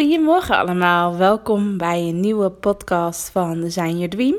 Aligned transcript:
Goedemorgen 0.00 0.56
allemaal, 0.56 1.16
welkom 1.16 1.76
bij 1.76 2.00
een 2.00 2.20
nieuwe 2.20 2.50
podcast 2.50 3.30
van 3.30 3.60
Design 3.60 3.92
Your 3.92 4.08
Dream. 4.08 4.36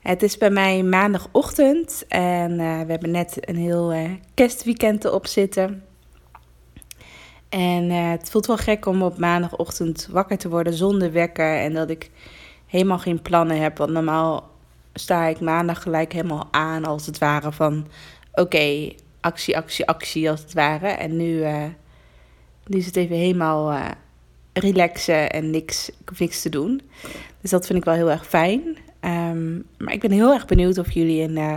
Het 0.00 0.22
is 0.22 0.38
bij 0.38 0.50
mij 0.50 0.82
maandagochtend 0.82 2.04
en 2.08 2.50
eh, 2.50 2.80
we 2.80 2.90
hebben 2.90 3.10
net 3.10 3.48
een 3.48 3.56
heel 3.56 3.92
eh, 3.92 4.10
kerstweekend 4.34 5.04
erop 5.04 5.26
zitten. 5.26 5.84
En 7.48 7.90
eh, 7.90 8.10
het 8.10 8.30
voelt 8.30 8.46
wel 8.46 8.56
gek 8.56 8.86
om 8.86 9.02
op 9.02 9.18
maandagochtend 9.18 10.08
wakker 10.10 10.38
te 10.38 10.48
worden 10.48 10.72
zonder 10.72 11.12
wekker 11.12 11.58
en 11.58 11.74
dat 11.74 11.90
ik 11.90 12.10
helemaal 12.66 12.98
geen 12.98 13.22
plannen 13.22 13.60
heb. 13.60 13.78
Want 13.78 13.90
normaal 13.90 14.50
sta 14.94 15.24
ik 15.24 15.40
maandag 15.40 15.82
gelijk 15.82 16.12
helemaal 16.12 16.48
aan 16.50 16.84
als 16.84 17.06
het 17.06 17.18
ware 17.18 17.52
van 17.52 17.86
oké, 18.32 18.92
actie, 19.20 19.56
actie, 19.56 19.86
actie 19.86 20.30
als 20.30 20.40
het 20.40 20.52
ware. 20.52 20.88
En 20.88 21.16
nu, 21.16 21.44
nu 22.66 22.78
is 22.78 22.86
het 22.86 22.96
even 22.96 23.16
helemaal 23.16 23.94
relaxen 24.60 25.30
en 25.30 25.50
niks, 25.50 25.88
ik 25.88 26.18
niks 26.18 26.42
te 26.42 26.48
doen. 26.48 26.80
Dus 27.40 27.50
dat 27.50 27.66
vind 27.66 27.78
ik 27.78 27.84
wel 27.84 27.94
heel 27.94 28.10
erg 28.10 28.26
fijn. 28.26 28.76
Ehm, 29.00 29.54
maar 29.78 29.92
ik 29.92 30.00
ben 30.00 30.10
heel 30.10 30.32
erg 30.32 30.46
benieuwd 30.46 30.78
of 30.78 30.90
jullie 30.90 31.22
een 31.22 31.36
eh, 31.36 31.54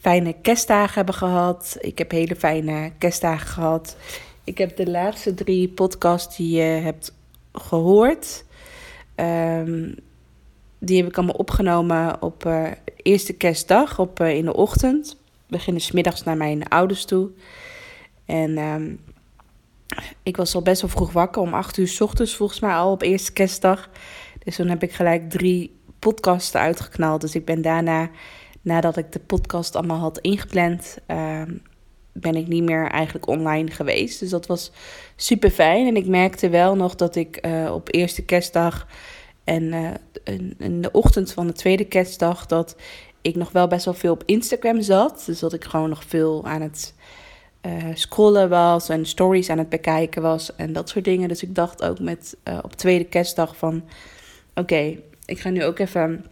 fijne 0.00 0.34
kerstdagen 0.42 0.94
hebben 0.94 1.14
gehad. 1.14 1.76
Ik 1.80 1.98
heb 1.98 2.10
hele 2.10 2.36
fijne 2.36 2.92
kerstdagen 2.98 3.46
gehad. 3.46 3.96
Ik 4.44 4.58
heb 4.58 4.76
de 4.76 4.90
laatste 4.90 5.34
drie 5.34 5.68
podcasts 5.68 6.36
die 6.36 6.56
je 6.56 6.62
hebt 6.62 7.14
gehoord. 7.52 8.44
ehm, 9.14 9.92
die 10.78 10.96
heb 10.96 11.06
ik 11.06 11.16
allemaal 11.16 11.34
opgenomen 11.34 12.22
op 12.22 12.46
eh, 12.46 12.70
eerste 12.96 13.32
kerstdag 13.32 13.98
op, 13.98 14.20
eh, 14.20 14.36
in 14.36 14.44
de 14.44 14.54
ochtend. 14.54 15.16
We 15.46 15.56
beginnen 15.56 15.82
smiddags 15.82 16.22
naar 16.22 16.36
mijn 16.36 16.68
ouders 16.68 17.04
toe. 17.04 17.30
En 18.24 18.56
ehm, 18.56 18.94
ik 20.22 20.36
was 20.36 20.54
al 20.54 20.62
best 20.62 20.80
wel 20.80 20.90
vroeg 20.90 21.12
wakker, 21.12 21.42
om 21.42 21.54
acht 21.54 21.76
uur 21.76 21.88
s 21.88 22.00
ochtends 22.00 22.36
volgens 22.36 22.60
mij 22.60 22.74
al 22.74 22.92
op 22.92 23.02
eerste 23.02 23.32
kerstdag. 23.32 23.90
Dus 24.44 24.56
toen 24.56 24.68
heb 24.68 24.82
ik 24.82 24.92
gelijk 24.92 25.30
drie 25.30 25.76
podcasts 25.98 26.54
uitgeknald. 26.54 27.20
Dus 27.20 27.34
ik 27.34 27.44
ben 27.44 27.62
daarna, 27.62 28.10
nadat 28.60 28.96
ik 28.96 29.12
de 29.12 29.20
podcast 29.20 29.76
allemaal 29.76 29.98
had 29.98 30.18
ingepland, 30.18 30.98
ehm, 31.06 31.52
ben 32.12 32.34
ik 32.34 32.46
niet 32.46 32.62
meer 32.62 32.90
eigenlijk 32.90 33.26
online 33.26 33.70
geweest. 33.70 34.20
Dus 34.20 34.30
dat 34.30 34.46
was 34.46 34.72
super 35.16 35.50
fijn. 35.50 35.86
En 35.86 35.96
ik 35.96 36.06
merkte 36.06 36.48
wel 36.48 36.76
nog 36.76 36.94
dat 36.94 37.16
ik 37.16 37.36
eh, 37.36 37.72
op 37.74 37.94
eerste 37.94 38.24
kerstdag 38.24 38.86
en 39.44 39.72
eh, 39.72 40.38
in 40.58 40.80
de 40.80 40.92
ochtend 40.92 41.32
van 41.32 41.46
de 41.46 41.52
tweede 41.52 41.84
kerstdag 41.84 42.46
dat 42.46 42.76
ik 43.22 43.36
nog 43.36 43.52
wel 43.52 43.66
best 43.66 43.84
wel 43.84 43.94
veel 43.94 44.12
op 44.12 44.22
Instagram 44.26 44.82
zat. 44.82 45.22
Dus 45.26 45.38
dat 45.38 45.52
ik 45.52 45.64
gewoon 45.64 45.88
nog 45.88 46.04
veel 46.04 46.44
aan 46.44 46.60
het 46.60 46.94
eh, 47.64 47.72
scrollen 47.94 48.48
was 48.48 48.88
en 48.88 49.06
stories 49.06 49.50
aan 49.50 49.58
het 49.58 49.68
bekijken 49.68 50.22
was 50.22 50.56
en 50.56 50.72
dat 50.72 50.88
soort 50.88 51.04
dingen. 51.04 51.28
Dus 51.28 51.42
ik 51.42 51.54
dacht 51.54 51.82
ook 51.82 51.98
met 51.98 52.36
eh, 52.42 52.58
op 52.62 52.72
tweede 52.72 53.04
kerstdag 53.04 53.56
van 53.56 53.84
oké, 54.54 54.96
ik 55.24 55.40
ga 55.40 55.50
nu 55.50 55.64
ook 55.64 55.78
even 55.78 56.24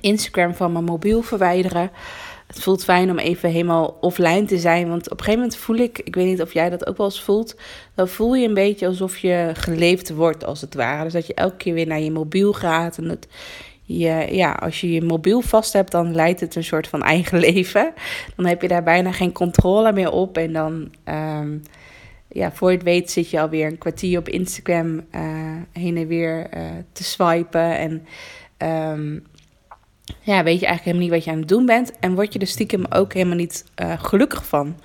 Instagram 0.00 0.54
van 0.54 0.72
mijn 0.72 0.84
mobiel 0.84 1.22
verwijderen. 1.22 1.90
Het 2.46 2.62
voelt 2.62 2.84
fijn 2.84 3.10
om 3.10 3.18
even 3.18 3.50
helemaal 3.50 3.96
offline 4.00 4.44
te 4.44 4.58
zijn. 4.58 4.88
Want 4.88 5.04
op 5.04 5.18
een 5.18 5.24
gegeven 5.24 5.40
moment 5.40 5.58
voel 5.58 5.76
ik, 5.76 5.98
ik 5.98 6.14
weet 6.14 6.26
niet 6.26 6.42
of 6.42 6.52
jij 6.52 6.70
dat 6.70 6.86
ook 6.86 6.96
wel 6.96 7.06
eens 7.06 7.22
voelt. 7.22 7.56
Dan 7.94 8.08
voel 8.08 8.34
je 8.34 8.48
een 8.48 8.54
beetje 8.54 8.86
alsof 8.86 9.18
je 9.18 9.50
geleefd 9.54 10.10
wordt, 10.10 10.44
als 10.44 10.60
het 10.60 10.74
ware. 10.74 11.04
Dus 11.04 11.12
dat 11.12 11.26
je 11.26 11.34
elke 11.34 11.56
keer 11.56 11.74
weer 11.74 11.86
naar 11.86 12.00
je 12.00 12.10
mobiel 12.10 12.52
gaat. 12.52 12.98
En 12.98 13.08
dat 13.08 13.26
ja, 13.88 14.52
als 14.52 14.80
je 14.80 14.92
je 14.92 15.02
mobiel 15.02 15.40
vast 15.40 15.72
hebt, 15.72 15.90
dan 15.90 16.14
leidt 16.14 16.40
het 16.40 16.54
een 16.54 16.64
soort 16.64 16.88
van 16.88 17.02
eigen 17.02 17.38
leven. 17.48 17.92
Dan 18.36 18.46
heb 18.46 18.62
je 18.62 18.68
daar 18.68 18.82
bijna 18.82 19.12
geen 19.12 19.32
controle 19.32 19.92
meer 19.92 20.10
op. 20.10 20.36
En 20.36 20.52
dan, 20.52 20.92
ehm, 21.04 21.58
ja, 22.28 22.52
voor 22.52 22.70
je 22.70 22.76
het 22.76 22.84
weet, 22.84 23.10
zit 23.10 23.30
je 23.30 23.40
alweer 23.40 23.66
een 23.66 23.78
kwartier 23.78 24.18
op 24.18 24.28
Instagram 24.28 25.00
eh, 25.10 25.22
heen 25.72 25.96
en 25.96 26.06
weer 26.06 26.46
eh, 26.50 26.62
te 26.92 27.04
swipen. 27.04 27.78
En 27.78 28.06
ehm, 28.56 29.18
ja, 30.20 30.42
weet 30.42 30.60
je 30.60 30.66
eigenlijk 30.66 30.84
helemaal 30.84 31.02
niet 31.02 31.10
wat 31.10 31.24
je 31.24 31.30
aan 31.30 31.38
het 31.38 31.48
doen 31.48 31.66
bent. 31.66 31.98
En 31.98 32.14
word 32.14 32.32
je 32.32 32.38
er 32.38 32.46
stiekem 32.46 32.84
ook 32.88 33.12
helemaal 33.12 33.36
niet 33.36 33.64
eh, 33.74 33.92
gelukkig 34.02 34.46
van. 34.46 34.76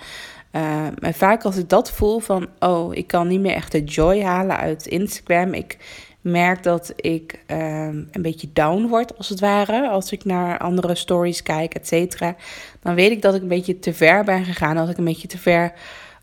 Uh, 0.55 0.85
en 0.99 1.13
vaak 1.13 1.43
als 1.43 1.57
ik 1.57 1.69
dat 1.69 1.91
voel 1.91 2.19
van, 2.19 2.47
oh, 2.59 2.95
ik 2.95 3.07
kan 3.07 3.27
niet 3.27 3.39
meer 3.39 3.55
echt 3.55 3.71
de 3.71 3.83
joy 3.83 4.21
halen 4.21 4.57
uit 4.57 4.85
Instagram. 4.87 5.53
Ik 5.53 5.77
merk 6.23 6.63
dat 6.63 6.93
ik 6.95 7.39
um, 7.47 8.07
een 8.11 8.21
beetje 8.21 8.49
down 8.53 8.87
word, 8.87 9.17
als 9.17 9.29
het 9.29 9.39
ware. 9.39 9.89
Als 9.89 10.11
ik 10.11 10.25
naar 10.25 10.57
andere 10.57 10.95
stories 10.95 11.43
kijk, 11.43 11.73
et 11.73 11.87
cetera. 11.87 12.35
Dan 12.81 12.95
weet 12.95 13.11
ik 13.11 13.21
dat 13.21 13.35
ik 13.35 13.41
een 13.41 13.47
beetje 13.47 13.79
te 13.79 13.93
ver 13.93 14.23
ben 14.23 14.45
gegaan. 14.45 14.75
Dat 14.75 14.89
ik 14.89 14.97
een 14.97 15.03
beetje 15.03 15.27
te 15.27 15.37
ver 15.37 15.73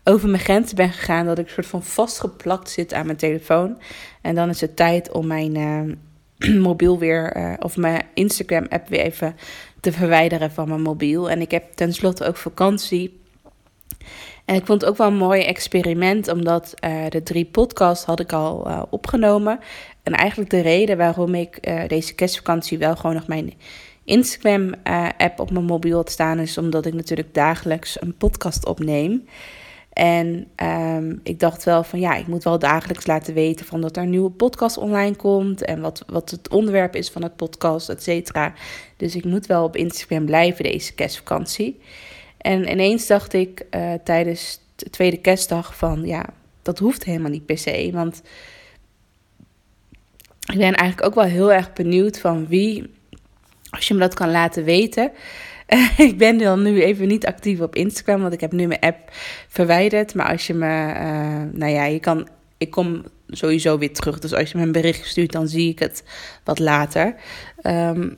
over 0.03 0.29
mijn 0.29 0.43
grenzen 0.43 0.75
ben 0.75 0.91
gegaan. 0.91 1.25
Dat 1.25 1.39
ik 1.39 1.47
soort 1.47 1.67
van 1.67 1.83
vastgeplakt 1.83 2.69
zit 2.69 2.93
aan 2.93 3.05
mijn 3.05 3.17
telefoon. 3.17 3.77
En 4.21 4.35
dan 4.35 4.49
is 4.49 4.61
het 4.61 4.75
tijd 4.75 5.11
om 5.11 5.27
mijn... 5.27 5.57
Uh, 5.57 5.93
mobiel 6.69 6.99
weer, 6.99 7.37
uh, 7.37 7.53
of 7.59 7.77
mijn 7.77 8.05
Instagram-app 8.13 8.87
weer 8.87 8.99
even 8.99 9.35
te 9.79 9.91
verwijderen 9.91 10.51
van 10.51 10.67
mijn 10.67 10.81
mobiel. 10.81 11.29
En 11.29 11.41
ik 11.41 11.51
heb 11.51 11.73
tenslotte 11.73 12.25
ook 12.25 12.37
vakantie. 12.37 13.19
En 14.45 14.55
ik 14.55 14.65
vond 14.65 14.81
het 14.81 14.89
ook 14.89 14.97
wel 14.97 15.07
een 15.07 15.15
mooi 15.15 15.41
experiment, 15.41 16.27
omdat 16.27 16.73
uh, 16.85 17.05
de 17.09 17.23
drie 17.23 17.45
podcasts 17.45 18.05
had 18.05 18.19
ik 18.19 18.33
al 18.33 18.67
uh, 18.67 18.81
opgenomen. 18.89 19.59
En 20.03 20.13
eigenlijk 20.13 20.49
de 20.49 20.61
reden 20.61 20.97
waarom 20.97 21.35
ik 21.35 21.71
deze 21.87 22.15
kerstvakantie 22.15 22.77
wel 22.77 22.95
gewoon 22.95 23.15
nog 23.15 23.27
mijn 23.27 23.53
Instagram-app 24.03 25.39
op 25.39 25.51
mijn 25.51 25.65
mobiel 25.65 25.95
had 25.95 26.11
staan, 26.11 26.39
is 26.39 26.57
omdat 26.57 26.85
ik 26.85 26.93
natuurlijk 26.93 27.33
dagelijks 27.33 28.01
een 28.01 28.17
podcast 28.17 28.65
opneem. 28.65 29.25
En 29.93 30.47
um, 30.63 31.19
ik 31.23 31.39
dacht 31.39 31.63
wel 31.63 31.83
van 31.83 31.99
ja, 31.99 32.15
ik 32.15 32.27
moet 32.27 32.43
wel 32.43 32.59
dagelijks 32.59 33.07
laten 33.07 33.33
weten 33.33 33.65
van 33.65 33.81
dat 33.81 33.97
er 33.97 34.03
een 34.03 34.09
nieuwe 34.09 34.29
podcast 34.29 34.77
online 34.77 35.15
komt. 35.15 35.65
En 35.65 35.81
wat, 35.81 36.03
wat 36.07 36.29
het 36.29 36.49
onderwerp 36.49 36.95
is 36.95 37.09
van 37.09 37.23
het 37.23 37.35
podcast, 37.35 37.89
et 37.89 38.03
cetera. 38.03 38.53
Dus 38.97 39.15
ik 39.15 39.25
moet 39.25 39.45
wel 39.45 39.63
op 39.63 39.75
Instagram 39.75 40.25
blijven 40.25 40.63
deze 40.63 40.93
kerstvakantie. 40.93 41.79
En 42.41 42.69
ineens 42.69 43.07
dacht 43.07 43.33
ik 43.33 43.65
uh, 43.71 43.93
tijdens 44.03 44.59
de 44.75 44.89
tweede 44.89 45.17
kerstdag 45.17 45.75
van 45.75 46.05
ja, 46.05 46.25
dat 46.61 46.79
hoeft 46.79 47.03
helemaal 47.03 47.31
niet 47.31 47.45
per 47.45 47.57
se. 47.57 47.89
Want 47.93 48.21
ik 50.51 50.57
ben 50.57 50.73
eigenlijk 50.73 51.03
ook 51.03 51.15
wel 51.15 51.23
heel 51.23 51.53
erg 51.53 51.73
benieuwd 51.73 52.19
van 52.19 52.47
wie, 52.47 52.93
als 53.69 53.87
je 53.87 53.93
me 53.93 53.99
dat 53.99 54.13
kan 54.13 54.31
laten 54.31 54.63
weten. 54.63 55.11
ik 55.97 56.17
ben 56.17 56.37
dan 56.37 56.61
nu 56.61 56.81
even 56.81 57.07
niet 57.07 57.25
actief 57.25 57.59
op 57.59 57.75
Instagram, 57.75 58.21
want 58.21 58.33
ik 58.33 58.41
heb 58.41 58.51
nu 58.51 58.67
mijn 58.67 58.79
app 58.79 58.97
verwijderd. 59.47 60.15
Maar 60.15 60.29
als 60.29 60.47
je 60.47 60.53
me, 60.53 60.93
uh, 60.93 61.59
nou 61.59 61.71
ja, 61.71 61.85
je 61.85 61.99
kan, 61.99 62.27
ik 62.57 62.71
kom 62.71 63.03
sowieso 63.27 63.77
weer 63.77 63.93
terug. 63.93 64.19
Dus 64.19 64.33
als 64.33 64.51
je 64.51 64.57
me 64.57 64.63
een 64.63 64.71
bericht 64.71 65.05
stuurt, 65.05 65.31
dan 65.31 65.47
zie 65.47 65.69
ik 65.69 65.79
het 65.79 66.03
wat 66.43 66.59
later. 66.59 67.15
Um, 67.63 68.17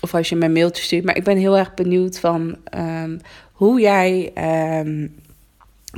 of 0.00 0.14
als 0.14 0.28
je 0.28 0.36
me 0.36 0.44
een 0.44 0.52
mailtje 0.52 0.82
stuurt. 0.82 1.04
Maar 1.04 1.16
ik 1.16 1.24
ben 1.24 1.36
heel 1.36 1.58
erg 1.58 1.74
benieuwd 1.74 2.18
van 2.18 2.56
um, 2.78 3.20
hoe 3.62 3.80
jij 3.80 4.32
um, 4.80 5.14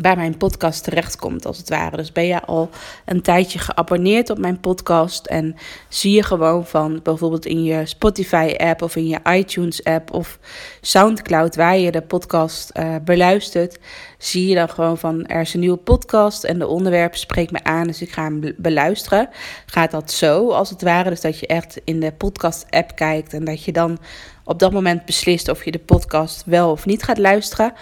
bij 0.00 0.16
mijn 0.16 0.36
podcast 0.36 0.84
terechtkomt, 0.84 1.46
als 1.46 1.58
het 1.58 1.68
ware. 1.68 1.96
Dus 1.96 2.12
ben 2.12 2.26
je 2.26 2.42
al 2.42 2.70
een 3.04 3.22
tijdje 3.22 3.58
geabonneerd 3.58 4.30
op 4.30 4.38
mijn 4.38 4.60
podcast 4.60 5.26
en 5.26 5.56
zie 5.88 6.12
je 6.12 6.22
gewoon 6.22 6.66
van 6.66 7.00
bijvoorbeeld 7.02 7.46
in 7.46 7.64
je 7.64 7.86
Spotify-app 7.86 8.82
of 8.82 8.96
in 8.96 9.06
je 9.06 9.18
iTunes-app 9.30 10.12
of 10.12 10.38
SoundCloud, 10.80 11.56
waar 11.56 11.78
je 11.78 11.90
de 11.90 12.02
podcast 12.02 12.70
uh, 12.78 12.94
beluistert, 13.04 13.78
zie 14.18 14.48
je 14.48 14.54
dan 14.54 14.68
gewoon 14.68 14.98
van 14.98 15.26
er 15.26 15.40
is 15.40 15.54
een 15.54 15.60
nieuwe 15.60 15.76
podcast 15.76 16.44
en 16.44 16.58
de 16.58 16.66
onderwerp 16.66 17.14
spreekt 17.14 17.52
me 17.52 17.64
aan, 17.64 17.86
dus 17.86 18.02
ik 18.02 18.12
ga 18.12 18.22
hem 18.22 18.54
beluisteren. 18.56 19.28
Gaat 19.66 19.90
dat 19.90 20.12
zo, 20.12 20.50
als 20.50 20.70
het 20.70 20.82
ware, 20.82 21.10
dus 21.10 21.20
dat 21.20 21.38
je 21.38 21.46
echt 21.46 21.80
in 21.84 22.00
de 22.00 22.12
podcast-app 22.12 22.94
kijkt 22.94 23.32
en 23.32 23.44
dat 23.44 23.64
je 23.64 23.72
dan 23.72 23.98
op 24.44 24.58
dat 24.58 24.72
moment 24.72 25.04
beslist 25.04 25.48
of 25.48 25.64
je 25.64 25.70
de 25.70 25.78
podcast 25.78 26.42
wel 26.46 26.70
of 26.70 26.86
niet 26.86 27.02
gaat 27.02 27.18
luisteren. 27.18 27.72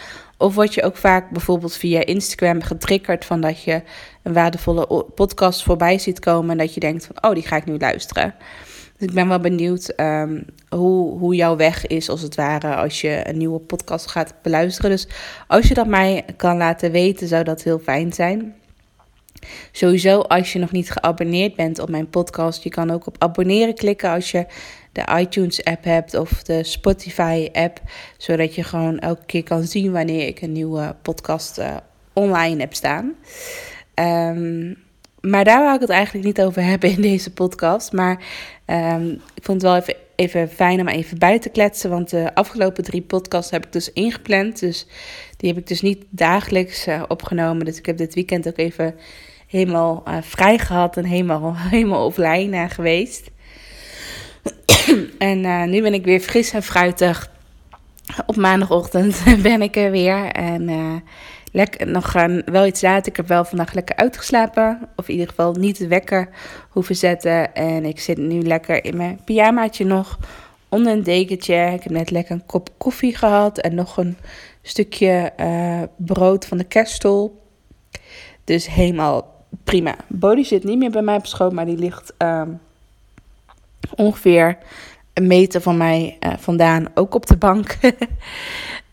Of 0.43 0.55
word 0.55 0.75
je 0.75 0.83
ook 0.83 0.97
vaak 0.97 1.31
bijvoorbeeld 1.31 1.77
via 1.77 2.05
Instagram 2.05 2.62
getriggerd 2.62 3.25
van 3.25 3.41
dat 3.41 3.62
je 3.62 3.83
een 4.23 4.33
waardevolle 4.33 5.05
podcast 5.15 5.62
voorbij 5.62 5.99
ziet 5.99 6.19
komen 6.19 6.50
en 6.50 6.59
dat 6.59 6.75
je 6.75 6.81
denkt 6.81 7.06
van 7.06 7.31
oh 7.31 7.35
die 7.35 7.47
ga 7.47 7.56
ik 7.56 7.65
nu 7.65 7.79
luisteren. 7.79 8.35
Dus 8.97 9.09
ik 9.09 9.15
ben 9.15 9.29
wel 9.29 9.41
benieuwd 9.41 9.89
ehm, 9.89 10.43
hoe, 10.69 11.19
hoe 11.19 11.35
jouw 11.35 11.56
weg 11.56 11.87
is, 11.87 12.09
als 12.09 12.23
het 12.23 12.35
ware, 12.35 12.75
als 12.75 13.00
je 13.00 13.29
een 13.29 13.37
nieuwe 13.37 13.59
podcast 13.59 14.06
gaat 14.06 14.35
beluisteren. 14.43 14.91
Dus 14.91 15.09
als 15.47 15.69
je 15.69 15.75
dat 15.75 15.87
mij 15.87 16.25
kan 16.37 16.56
laten 16.56 16.91
weten, 16.91 17.29
zou 17.29 17.44
dat 17.44 17.62
heel 17.62 17.79
fijn 17.79 18.12
zijn. 18.12 18.55
Sowieso, 19.73 20.21
als 20.21 20.53
je 20.53 20.59
nog 20.59 20.73
niet 20.73 20.91
geabonneerd 20.91 21.55
bent 21.55 21.79
op 21.79 21.89
mijn 21.89 22.09
podcast, 22.09 22.62
je 22.62 22.71
kan 22.71 22.91
ook 22.91 23.06
op 23.06 23.17
abonneren 23.19 23.75
klikken 23.75 24.11
als 24.11 24.31
je 24.31 24.47
de 24.93 25.19
iTunes 25.19 25.65
app 25.65 25.85
hebt 25.85 26.15
of 26.15 26.43
de 26.43 26.65
Spotify 26.65 27.49
app, 27.53 27.81
zodat 28.17 28.55
je 28.55 28.65
gewoon 28.65 28.99
elke 28.99 29.25
keer 29.27 29.43
kan 29.43 29.62
zien 29.62 29.93
wanneer 29.93 30.27
ik 30.27 30.43
een 30.43 30.53
nieuwe 30.53 30.97
podcast 31.03 31.59
uh, 31.59 31.77
online 32.12 32.61
heb 32.61 32.75
staan. 32.75 33.15
Um, 33.94 34.77
maar 35.23 35.44
daar 35.44 35.62
wou 35.62 35.75
ik 35.75 35.81
het 35.81 35.91
eigenlijk 35.91 36.27
niet 36.27 36.41
over 36.41 36.62
hebben 36.62 36.91
in 36.91 37.00
deze 37.03 37.33
podcast. 37.33 37.93
Maar 37.93 38.25
um, 38.67 39.11
ik 39.35 39.44
vond 39.44 39.62
het 39.62 39.71
wel 39.71 39.81
even, 39.81 39.94
even 40.17 40.49
fijn 40.49 40.81
om 40.81 40.89
even 40.89 41.19
bij 41.19 41.39
te 41.39 41.49
kletsen. 41.49 41.91
Want 41.91 42.11
de 42.11 42.35
afgelopen 42.35 42.85
drie 42.85 43.03
podcasts 43.03 43.50
heb 43.50 43.67
ik 43.67 43.73
dus 43.73 43.93
ingepland. 43.93 44.61
Dus 44.61 44.87
die 45.37 45.49
heb 45.49 45.59
ik 45.59 45.67
dus 45.67 45.81
niet 45.81 46.05
dagelijks 46.11 46.89
uh, 46.89 47.03
opgenomen. 47.09 47.65
Dus 47.65 47.79
ik 47.79 47.87
heb 47.87 47.97
dit 47.97 48.15
weekend 48.15 48.49
ook 48.49 48.59
even 48.59 48.94
helemaal 49.47 50.03
uh, 50.09 50.17
vrij 50.21 50.59
gehad 50.59 50.97
en 50.97 51.05
helemaal, 51.05 51.56
helemaal 51.77 52.06
offline 52.06 52.56
uh, 52.56 52.71
geweest. 52.71 53.31
en 55.19 55.70
nu 55.70 55.82
ben 55.82 55.94
ik 55.94 56.05
weer 56.05 56.20
fris 56.20 56.52
en 56.52 56.62
fruitig. 56.62 57.31
Op 58.26 58.37
maandagochtend 58.37 59.23
ben 59.43 59.62
ik 59.62 59.76
er 59.76 59.90
weer. 59.90 60.26
En 60.26 60.70
lekker, 61.52 61.87
nog 61.87 62.14
uh, 62.17 62.38
wel 62.44 62.67
iets 62.67 62.82
later. 62.82 63.11
Ik 63.11 63.17
heb 63.17 63.29
wel 63.29 63.44
vandaag 63.44 63.73
lekker 63.73 63.96
uitgeslapen. 63.96 64.88
Of 64.96 65.08
in 65.08 65.12
ieder 65.12 65.29
geval 65.29 65.52
niet 65.52 65.79
de 65.79 65.88
wekker 65.88 66.29
hoeven 66.69 66.96
zetten. 66.96 67.55
En 67.55 67.84
ik 67.84 68.00
zit 68.00 68.19
nu 68.19 68.43
lekker 68.43 68.84
in 68.84 68.96
mijn 68.96 69.20
pyjamaatje 69.25 69.84
nog. 69.84 70.19
Onder 70.69 70.93
een 70.93 71.02
dekentje. 71.02 71.70
Ik 71.75 71.82
heb 71.82 71.93
net 71.93 72.11
lekker 72.11 72.34
een 72.34 72.46
kop 72.46 72.69
koffie 72.79 73.17
gehad. 73.17 73.58
En 73.58 73.75
nog 73.75 73.96
een 73.96 74.17
stukje 74.62 75.32
brood 75.96 76.46
van 76.46 76.58
de 76.58 76.64
kerststol. 76.64 77.43
Dus 78.44 78.67
helemaal 78.67 79.44
prima. 79.64 79.94
Body 80.08 80.43
zit 80.43 80.64
niet 80.64 80.79
meer 80.79 80.90
bij 80.90 81.02
mij 81.02 81.17
op 81.17 81.26
schoot. 81.26 81.52
Maar 81.52 81.67
die 81.67 81.79
ligt 81.79 82.12
uh, 82.19 82.43
ongeveer 83.94 84.58
een 85.12 85.26
meter 85.26 85.61
van 85.61 85.76
mij 85.76 86.17
uh, 86.20 86.32
vandaan. 86.38 86.87
Ook 86.94 87.14
op 87.14 87.26
de 87.26 87.37
bank. 87.37 87.76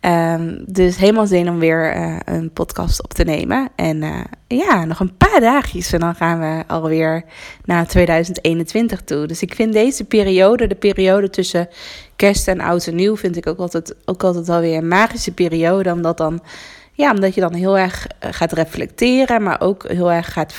Um, 0.02 0.64
dus 0.80 0.98
helemaal 0.98 1.28
zin 1.28 1.50
om 1.50 1.60
weer 1.60 1.96
uh, 1.96 2.18
een 2.26 2.52
podcast 2.52 3.04
op 3.04 3.14
te 3.14 3.24
nemen. 3.24 3.70
En 3.76 4.02
uh, 4.02 4.20
ja, 4.48 4.86
nog 4.86 5.00
een 5.00 5.18
paar 5.18 5.40
dagjes 5.40 5.94
en 5.94 6.00
dan 6.00 6.16
gaan 6.16 6.40
we 6.40 6.64
alweer 6.68 7.24
naar 7.66 7.88
2021 7.88 9.02
toe. 9.02 9.28
Dus 9.28 9.42
ik 9.42 9.56
vind 9.56 9.74
deze 9.74 10.04
periode, 10.04 10.68
de 10.68 10.76
periode 10.76 11.30
tussen 11.30 11.70
kerst 12.16 12.48
en 12.48 12.62
oud 12.62 12.88
en 12.88 12.96
nieuw, 12.96 13.18
vind 13.18 13.38
ik 13.38 13.48
ook 13.48 13.60
altijd, 13.60 13.96
ook 14.06 14.24
altijd 14.24 14.48
wel 14.48 14.60
weer 14.60 14.78
een 14.78 14.88
magische 14.88 15.34
periode. 15.34 15.92
Omdat, 15.92 16.18
dan, 16.18 16.42
ja, 17.00 17.12
omdat 17.12 17.34
je 17.36 17.42
dan 17.42 17.54
heel 17.54 17.78
erg 17.78 18.08
eh, 18.08 18.30
gaat 18.34 18.52
reflecteren, 18.52 19.44
maar 19.44 19.62
ook 19.62 19.88
heel 19.88 20.12
erg 20.12 20.34
gaat 20.34 20.54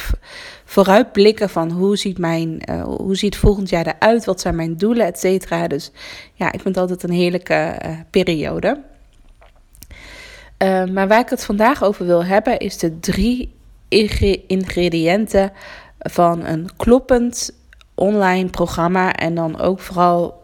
vooruitblikken 0.64 1.50
van 1.50 1.70
hoe 1.70 1.96
ziet, 1.96 2.18
mijn, 2.18 2.62
uh, 2.70 2.82
hoe 2.82 3.16
ziet 3.16 3.36
volgend 3.36 3.68
jaar 3.68 3.86
eruit, 3.86 4.24
wat 4.24 4.40
zijn 4.40 4.56
mijn 4.56 4.76
doelen, 4.76 5.06
et 5.06 5.18
cetera. 5.18 5.68
Dus 5.68 5.90
ja, 6.34 6.46
ik 6.46 6.60
vind 6.60 6.74
het 6.74 6.76
altijd 6.76 7.02
een 7.02 7.16
heerlijke 7.16 7.78
uh, 7.86 7.90
periode. 8.10 8.80
Maar 10.92 11.08
waar 11.08 11.20
ik 11.20 11.28
het 11.28 11.44
vandaag 11.44 11.82
over 11.82 12.06
wil 12.06 12.24
hebben, 12.24 12.58
is 12.58 12.78
de 12.78 13.00
drie 13.00 13.54
ingrediënten 14.46 15.52
van 15.98 16.44
een 16.44 16.68
kloppend 16.76 17.50
online 17.94 18.48
programma. 18.48 19.12
En 19.12 19.34
dan 19.34 19.60
ook 19.60 19.80
vooral 19.80 20.39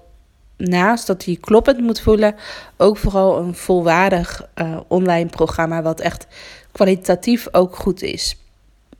naast 0.56 1.06
dat 1.06 1.24
hij 1.24 1.36
kloppend 1.40 1.80
moet 1.80 2.00
voelen, 2.00 2.34
ook 2.76 2.96
vooral 2.96 3.38
een 3.38 3.54
volwaardig 3.54 4.48
uh, 4.54 4.80
online 4.88 5.28
programma, 5.28 5.82
wat 5.82 6.00
echt 6.00 6.26
kwalitatief 6.72 7.48
ook 7.52 7.76
goed 7.76 8.02
is. 8.02 8.36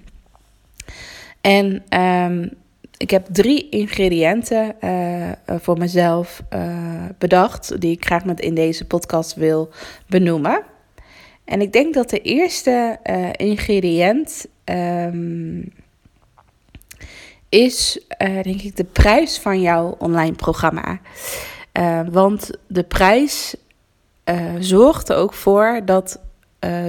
en 1.41 1.83
um, 2.01 2.51
ik 2.97 3.11
heb 3.11 3.27
drie 3.31 3.69
ingrediënten 3.69 4.75
uh, 4.81 5.31
voor 5.47 5.79
mezelf 5.79 6.43
uh, 6.55 7.05
bedacht, 7.19 7.81
die 7.81 7.93
ik 7.93 8.05
graag 8.05 8.25
met 8.25 8.41
in 8.41 8.55
deze 8.55 8.87
podcast 8.87 9.35
wil 9.35 9.71
benoemen. 10.07 10.63
En 11.45 11.61
ik 11.61 11.73
denk 11.73 11.95
dat 11.95 12.11
de 12.11 12.21
eerste 12.21 12.99
ingrediënt 13.37 14.47
um, 14.65 15.73
is, 17.53 18.01
denk 18.19 18.63
ik, 18.63 18.77
de 18.77 18.85
prijs 18.85 19.39
van 19.39 19.61
jouw 19.61 19.95
online 19.99 20.33
programma. 20.33 21.01
want 22.11 22.51
de 22.67 22.83
prijs 22.83 23.55
zorgt 24.59 25.09
er 25.09 25.17
ook 25.17 25.33
voor 25.33 25.81
dat 25.85 26.21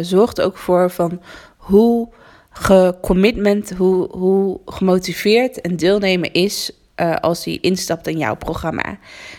zorgt 0.02 0.42
ook 0.42 0.58
voor 0.58 0.90
van 0.92 1.22
hoe 1.58 2.10
gecommitment, 2.50 3.74
hoe, 3.74 4.08
hoe 4.12 4.60
gemotiveerd 4.66 5.66
een 5.66 5.78
deelnemer 5.78 6.36
is 6.36 6.72
als 7.22 7.46
hij 7.46 7.58
instapt 7.62 8.08
in 8.08 8.18
jouw 8.18 8.36
programma. 8.36 8.98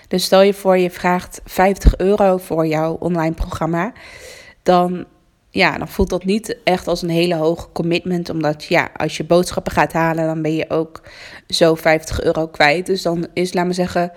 Dus 0.09 0.25
stel 0.25 0.43
je 0.43 0.55
voor, 0.55 0.79
je 0.79 0.91
vraagt 0.91 1.41
50 1.45 1.97
euro 1.97 2.37
voor 2.37 2.67
jouw 2.67 2.93
online 2.93 3.35
programma. 3.35 3.93
Dan, 4.63 5.05
ja, 5.55 5.79
dan 5.79 5.89
voelt 5.89 6.11
dat 6.11 6.25
niet 6.25 6.57
echt 6.65 6.89
als 6.89 7.03
een 7.03 7.09
hele 7.09 7.35
hoge 7.35 7.67
commitment. 7.73 8.31
Omdat 8.31 8.65
ja, 8.65 8.91
als 8.97 9.17
je 9.17 9.25
boodschappen 9.25 9.73
gaat 9.73 9.93
halen, 9.93 10.27
dan 10.27 10.43
ben 10.43 10.55
je 10.55 10.71
ook 10.71 11.03
zo 11.49 11.75
50 11.75 12.23
euro 12.23 12.47
kwijt. 12.47 12.87
Dus 12.87 13.03
dan 13.03 13.27
is, 13.33 13.53
laat 13.53 13.67
me 13.67 13.73
zeggen, 13.73 14.13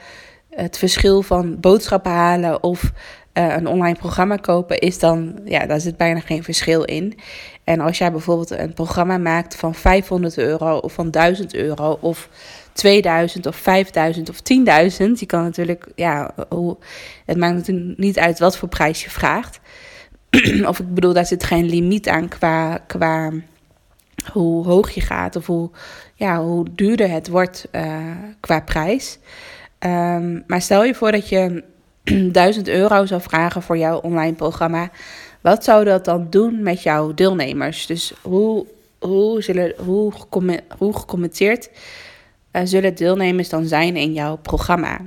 het 0.50 0.78
verschil 0.78 1.22
van 1.22 1.60
boodschappen 1.60 2.12
halen 2.12 2.64
of 2.64 2.92
uh, 3.34 3.56
een 3.56 3.68
online 3.68 3.98
programma 3.98 4.36
kopen, 4.36 4.80
is 4.80 5.00
dan, 5.00 5.40
ja, 5.46 5.66
daar 5.66 5.80
zit 5.80 5.98
bijna 5.98 6.20
geen 6.20 6.44
verschil 6.44 6.84
in. 6.84 7.20
En 7.64 7.80
als 7.80 7.98
jij 7.98 8.12
bijvoorbeeld 8.12 8.52
een 8.52 8.74
programma 8.74 9.18
maakt 9.18 9.56
van 9.56 9.76
500 9.76 10.38
euro 10.38 10.78
of 10.78 10.94
van 10.94 11.12
1000 11.12 11.56
euro 11.56 11.98
of 12.02 12.30
2000 12.74 13.46
of 13.46 13.56
5000 13.56 14.30
of 14.30 14.38
10.000, 14.38 14.40
je 15.20 15.26
kan 15.26 15.44
natuurlijk, 15.44 15.88
ja, 15.96 16.34
het 17.26 17.38
maakt 17.38 17.56
natuurlijk 17.56 17.98
niet 17.98 18.20
uit 18.20 18.40
wat 18.40 18.58
voor 18.58 18.70
prijs 18.70 19.04
je 19.04 19.10
vraagt. 19.10 19.60
of 20.70 20.80
ik 20.80 20.94
bedoel, 20.94 21.14
daar 21.14 21.26
zit 21.26 21.44
geen 21.44 21.66
limiet 21.66 22.08
aan 22.08 22.28
qua, 22.28 22.78
qua 22.88 23.32
hoe 24.32 24.66
hoog 24.66 24.90
je 24.90 25.02
gaat 25.02 25.36
of 25.36 25.46
hoe, 25.46 25.70
ja, 26.16 26.44
hoe 26.44 26.66
duurder 26.76 27.10
het 27.10 27.28
wordt 27.28 27.68
uh, 27.72 27.96
qua 28.40 28.60
prijs. 28.60 29.20
Um, 29.80 30.44
maar 30.48 30.62
stel 30.62 30.84
je 30.84 30.96
voor 30.96 31.12
dat 31.12 31.30
je 31.30 31.64
1000 32.32 32.68
euro 32.68 33.06
zou 33.06 33.22
vragen 33.22 33.62
voor 33.62 33.78
jouw 33.78 33.98
online 34.00 34.34
programma. 34.34 34.90
Wat 35.42 35.64
zou 35.64 35.86
dat 35.86 36.06
dan 36.06 36.28
doen 36.30 36.64
met 36.64 36.84
jouw 36.84 37.14
deelnemers? 37.14 37.86
Dus 37.86 38.14
hoe, 38.22 38.66
hoe, 39.00 39.42
zullen, 39.42 39.74
hoe, 39.78 40.14
hoe 40.78 40.94
gecommenteerd 40.94 41.70
uh, 42.52 42.62
zullen 42.66 42.96
deelnemers 42.96 43.50
dan 43.50 43.66
zijn 43.66 43.96
in 43.96 44.14
jouw 44.14 44.36
programma? 44.36 45.00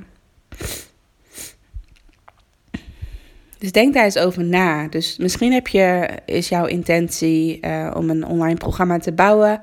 Dus 3.60 3.72
denk 3.72 3.94
daar 3.94 4.04
eens 4.04 4.18
over 4.18 4.44
na. 4.44 4.88
Dus 4.88 5.16
misschien 5.16 5.52
heb 5.52 5.68
je, 5.68 6.08
is 6.24 6.48
jouw 6.48 6.66
intentie 6.66 7.66
uh, 7.66 7.90
om 7.96 8.10
een 8.10 8.26
online 8.26 8.56
programma 8.56 8.98
te 8.98 9.12
bouwen. 9.12 9.60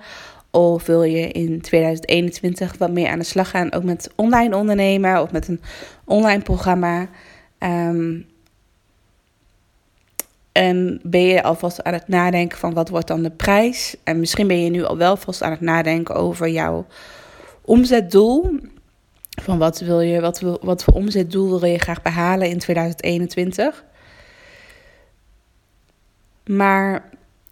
Of 0.51 0.86
wil 0.86 1.04
je 1.04 1.27
in 1.27 1.62
2021 1.62 2.77
wat 2.77 2.92
meer 2.92 3.10
aan 3.10 3.20
de 3.20 3.25
slag 3.25 3.50
gaan, 3.50 3.74
ook 3.74 3.84
met 3.84 4.12
online 4.16 4.56
ondernemen 4.56 5.22
of 5.22 5.32
met 5.32 5.48
een 5.48 5.62
online 6.06 6.42
programma. 6.42 7.08
Um, 7.60 8.25
en 10.51 11.00
ben 11.04 11.22
je 11.22 11.44
alvast 11.44 11.84
aan 11.84 11.94
het 11.94 12.08
nadenken 12.08 12.58
van 12.58 12.74
wat 12.74 12.89
wordt 12.89 13.08
dan 13.08 13.24
de 13.24 13.32
prijs? 13.32 13.96
En 14.04 14.20
misschien 14.20 14.48
ben 14.48 14.63
je 14.63 14.70
nu 14.70 14.84
al 14.84 14.98
wel 14.98 15.18
vast 15.18 15.42
aan 15.42 15.51
het 15.51 15.62
nadenken 15.62 16.16
over 16.16 16.50
jouw 16.50 16.86
omzetdoel. 17.62 18.60
Van 19.41 19.58
wat 19.58 19.79
wil 19.79 20.00
je, 20.00 20.22
wat, 20.22 20.39
wil, 20.39 20.60
wat 20.62 20.84
voor 20.84 20.94
omzetdoel 20.94 21.60
wil 21.60 21.70
je 21.70 21.79
graag 21.79 22.01
behalen 22.01 22.50
in 22.50 22.60
2021? 22.60 23.84
Maar 26.46 27.10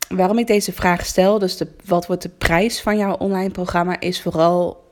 waarom 0.07 0.37
ik 0.37 0.47
deze 0.47 0.73
vraag 0.73 1.05
stel, 1.05 1.39
dus 1.39 1.57
de, 1.57 1.67
wat 1.85 2.07
wordt 2.07 2.21
de 2.21 2.29
prijs 2.29 2.81
van 2.81 2.97
jouw 2.97 3.15
online 3.15 3.51
programma, 3.51 3.99
is 3.99 4.21
vooral 4.21 4.84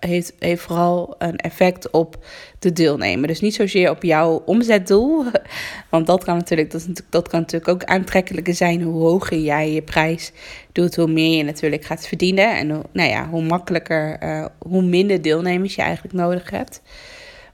heeft, 0.00 0.32
heeft 0.38 0.62
vooral 0.62 1.14
een 1.18 1.36
effect 1.36 1.90
op 1.90 2.24
de 2.58 2.72
deelnemer. 2.72 3.28
Dus 3.28 3.40
niet 3.40 3.54
zozeer 3.54 3.90
op 3.90 4.02
jouw 4.02 4.42
omzetdoel. 4.46 5.24
Want 5.90 6.06
dat 6.06 6.24
kan 6.24 6.36
natuurlijk, 6.36 6.70
dat, 6.70 6.88
dat 7.10 7.28
kan 7.28 7.40
natuurlijk 7.40 7.70
ook 7.70 7.84
aantrekkelijker 7.84 8.54
zijn. 8.54 8.82
Hoe 8.82 9.02
hoger 9.02 9.38
jij 9.38 9.72
je 9.72 9.82
prijs 9.82 10.32
doet, 10.72 10.96
hoe 10.96 11.10
meer 11.10 11.36
je 11.36 11.44
natuurlijk 11.44 11.84
gaat 11.84 12.06
verdienen. 12.06 12.56
En 12.56 12.70
hoe, 12.70 12.84
nou 12.92 13.08
ja, 13.08 13.28
hoe 13.28 13.42
makkelijker, 13.42 14.22
uh, 14.22 14.46
hoe 14.58 14.82
minder 14.82 15.22
deelnemers 15.22 15.74
je 15.74 15.82
eigenlijk 15.82 16.14
nodig 16.14 16.50
hebt. 16.50 16.82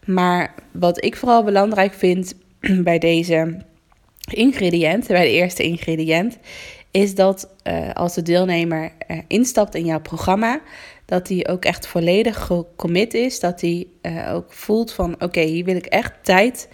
Maar 0.04 0.54
wat 0.72 1.04
ik 1.04 1.16
vooral 1.16 1.44
belangrijk 1.44 1.92
vind 1.94 2.34
bij 2.88 2.98
deze 2.98 3.58
ingrediënt, 4.30 5.06
bij 5.06 5.24
de 5.24 5.32
eerste 5.32 5.62
ingrediënt, 5.62 6.38
is 6.90 7.14
dat 7.14 7.48
uh, 7.64 7.92
als 7.92 8.14
de 8.14 8.22
deelnemer 8.22 8.92
uh, 9.08 9.18
instapt 9.26 9.74
in 9.74 9.84
jouw 9.84 10.00
programma, 10.00 10.60
dat 11.04 11.28
hij 11.28 11.48
ook 11.48 11.64
echt 11.64 11.86
volledig 11.86 12.44
gecommit 12.44 13.14
is. 13.14 13.40
Dat 13.40 13.60
hij 13.60 13.86
eh, 14.00 14.34
ook 14.34 14.52
voelt 14.52 14.92
van 14.92 15.22
oké, 15.22 15.40
hier 15.40 15.64
wil 15.64 15.76
ik 15.76 15.86
echt 15.86 16.12
tijd 16.22 16.68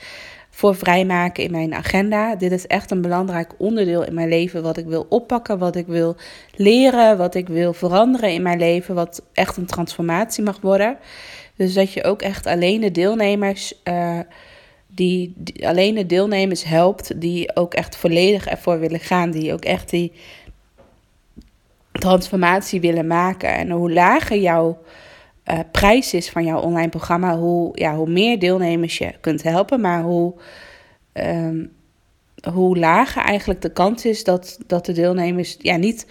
voor 0.51 0.75
vrijmaken 0.75 1.45
in 1.45 1.51
mijn 1.51 1.75
agenda. 1.75 2.37
Dit 2.37 2.53
is 2.53 2.67
echt 2.67 2.91
een 2.91 3.01
belangrijk 3.01 3.53
onderdeel 3.59 4.05
in 4.05 4.15
mijn 4.15 4.29
leven. 4.29 4.63
Wat 4.63 4.77
ik 4.77 4.87
wil 4.87 5.07
oppakken, 5.09 5.59
wat 5.59 5.77
ik 5.77 5.87
wil 5.87 6.17
leren, 6.55 7.19
wat 7.19 7.35
ik 7.35 7.49
wil 7.49 7.73
veranderen 7.73 8.33
in 8.33 8.43
mijn 8.43 8.59
leven. 8.59 8.95
Wat 8.95 9.23
echt 9.33 9.57
een 9.57 9.67
transformatie 9.67 10.45
mag 10.45 10.61
worden. 10.61 10.97
Dus 11.57 11.75
dat 11.75 11.93
je 11.93 12.05
ook 12.05 12.23
echt 12.23 12.47
alleen 12.47 12.81
de 12.81 12.91
deelnemers. 12.91 13.83
eh, 13.83 14.19
die, 14.95 15.33
die 15.37 15.69
alleen 15.69 15.95
de 15.95 16.07
deelnemers 16.07 16.65
helpt, 16.65 17.21
die 17.21 17.57
ook 17.57 17.75
echt 17.75 17.97
volledig 17.97 18.47
ervoor 18.47 18.81
willen 18.81 19.01
gaan, 19.01 19.31
die 19.31 19.53
ook 19.53 19.65
echt 19.65 19.91
die 19.91 20.13
transformatie 21.93 22.81
willen 22.81 23.07
maken. 23.07 23.55
En 23.55 23.71
hoe 23.71 23.93
lager 23.93 24.39
jouw 24.39 24.79
eh, 25.45 25.59
prijs 25.73 26.15
is 26.15 26.31
van 26.31 26.45
jouw 26.45 26.61
online 26.61 26.89
programma, 26.89 27.37
hoe, 27.37 27.71
ja, 27.75 27.95
hoe 27.95 28.11
meer 28.11 28.39
deelnemers 28.39 28.99
je 28.99 29.15
kunt 29.21 29.43
helpen, 29.43 29.81
maar 29.81 30.03
hoe, 30.03 30.35
ehm, 31.13 31.65
hoe 32.53 32.79
lager 32.79 33.23
eigenlijk 33.23 33.61
de 33.61 33.73
kans 33.73 34.05
is 34.05 34.25
dat, 34.25 34.59
dat 34.67 34.87
de 34.87 34.93
deelnemers 34.93 35.57
ja, 35.59 35.77
niet, 35.77 36.07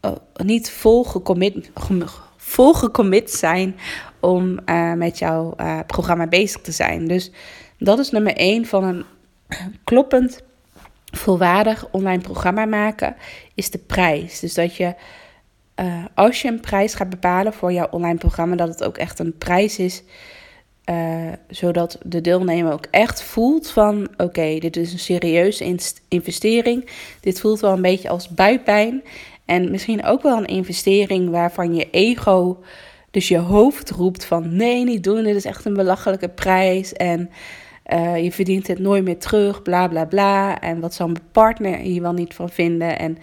eh, 0.00 0.12
niet 0.44 0.70
vol 0.70 1.04
gecommit, 2.74 3.30
zijn 3.30 3.76
om 4.20 4.58
eh, 4.58 4.92
met 4.92 5.18
jouw 5.18 5.54
programma 5.86 6.26
bezig 6.26 6.60
te 6.60 6.72
zijn. 6.72 7.06
Dus 7.06 7.30
dat 7.78 7.98
is 7.98 8.10
nummer 8.10 8.36
één 8.36 8.66
van 8.66 8.84
een 8.84 9.04
kloppend, 9.84 10.42
volwaardig 11.10 11.88
online 11.90 12.22
programma 12.22 12.64
maken, 12.64 13.16
is 13.54 13.70
de 13.70 13.78
prijs. 13.78 14.40
Dus 14.40 14.54
dat 14.54 14.76
je, 14.76 14.94
eh, 15.74 16.04
als 16.14 16.42
je 16.42 16.48
een 16.48 16.60
prijs 16.60 16.94
gaat 16.94 17.10
bepalen 17.10 17.52
voor 17.52 17.72
jouw 17.72 17.88
online 17.90 18.18
programma, 18.18 18.56
dat 18.56 18.68
het 18.68 18.84
ook 18.84 18.98
echt 18.98 19.18
een 19.18 19.38
prijs 19.38 19.78
is, 19.78 20.02
eh, 20.84 21.32
zodat 21.48 21.98
de 22.02 22.20
deelnemer 22.20 22.72
ook 22.72 22.86
echt 22.90 23.22
voelt 23.22 23.70
van, 23.70 24.08
oké, 24.16 24.58
dit 24.58 24.76
is 24.76 24.92
een 24.92 24.98
serieuze 24.98 25.76
investering. 26.08 26.90
Dit 27.20 27.40
voelt 27.40 27.60
wel 27.60 27.72
een 27.72 27.82
beetje 27.82 28.08
als 28.08 28.28
buikpijn. 28.28 29.02
En 29.44 29.70
misschien 29.70 30.04
ook 30.04 30.22
wel 30.22 30.36
een 30.36 30.46
investering 30.46 31.30
waarvan 31.30 31.74
je 31.74 31.90
ego, 31.90 32.62
dus 33.10 33.28
je 33.28 33.38
hoofd 33.38 33.90
roept 33.90 34.24
van, 34.24 34.56
nee, 34.56 34.84
niet 34.84 35.04
doen, 35.04 35.22
dit 35.22 35.36
is 35.36 35.44
echt 35.44 35.64
een 35.64 35.74
belachelijke 35.74 36.28
prijs. 36.28 36.92
En 36.92 37.30
eh, 37.88 38.22
je 38.22 38.32
verdient 38.32 38.66
het 38.66 38.78
nooit 38.78 39.04
meer 39.04 39.18
terug, 39.18 39.62
bla 39.62 39.88
bla 39.88 40.04
bla. 40.04 40.60
En 40.60 40.80
wat 40.80 40.94
zal 40.94 41.06
mijn 41.06 41.22
partner 41.32 41.76
hier 41.76 42.02
wel 42.02 42.12
niet 42.12 42.34
van 42.34 42.48
vinden? 42.48 42.98
En, 42.98 43.18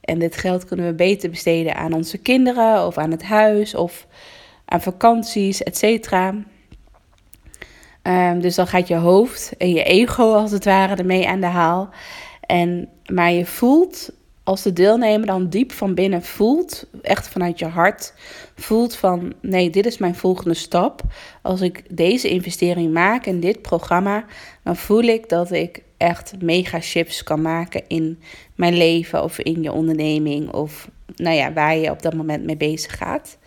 en 0.00 0.18
dit 0.18 0.36
geld 0.36 0.64
kunnen 0.64 0.86
we 0.86 0.94
beter 0.94 1.30
besteden 1.30 1.74
aan 1.74 1.92
onze 1.92 2.18
kinderen 2.18 2.86
of 2.86 2.98
aan 2.98 3.10
het 3.10 3.22
huis 3.22 3.74
of 3.74 4.06
aan 4.64 4.80
vakanties, 4.80 5.62
et 5.62 5.76
cetera. 5.76 6.34
Ehm, 8.02 8.40
dus 8.40 8.54
dan 8.54 8.66
gaat 8.66 8.88
je 8.88 8.96
hoofd 8.96 9.52
en 9.58 9.70
je 9.70 9.82
ego 9.82 10.34
als 10.34 10.50
het 10.50 10.64
ware 10.64 10.94
ermee 10.94 11.28
aan 11.28 11.40
de 11.40 11.46
haal. 11.46 11.88
En, 12.40 12.88
maar 13.06 13.32
je 13.32 13.46
voelt, 13.46 14.10
als 14.48 14.62
de 14.62 14.72
deelnemer 14.72 15.26
dan 15.26 15.48
diep 15.48 15.72
van 15.72 15.94
binnen 15.94 16.22
voelt, 16.22 16.86
echt 17.02 17.28
vanuit 17.28 17.58
je 17.58 17.66
hart, 17.66 18.14
voelt 18.54 18.96
van 18.96 19.34
nee, 19.40 19.70
dit 19.70 19.86
is 19.86 19.98
mijn 19.98 20.14
volgende 20.14 20.54
stap. 20.54 21.02
Als 21.42 21.60
ik 21.60 21.82
deze 21.96 22.28
investering 22.28 22.92
maak 22.92 23.26
in 23.26 23.40
dit 23.40 23.62
programma, 23.62 24.24
dan 24.62 24.76
voel 24.76 25.02
ik 25.02 25.28
dat 25.28 25.52
ik 25.52 25.82
echt 25.96 26.34
mega 26.42 26.80
shifts 26.80 27.22
kan 27.22 27.42
maken 27.42 27.82
in 27.88 28.18
mijn 28.54 28.76
leven 28.76 29.22
of 29.22 29.38
in 29.38 29.62
je 29.62 29.72
onderneming 29.72 30.52
of 30.52 30.90
nou 31.16 31.36
ja, 31.36 31.52
waar 31.52 31.76
je 31.76 31.90
op 31.90 32.02
dat 32.02 32.14
moment 32.14 32.44
mee 32.44 32.56
bezig 32.56 32.96
gaat. 32.96 33.38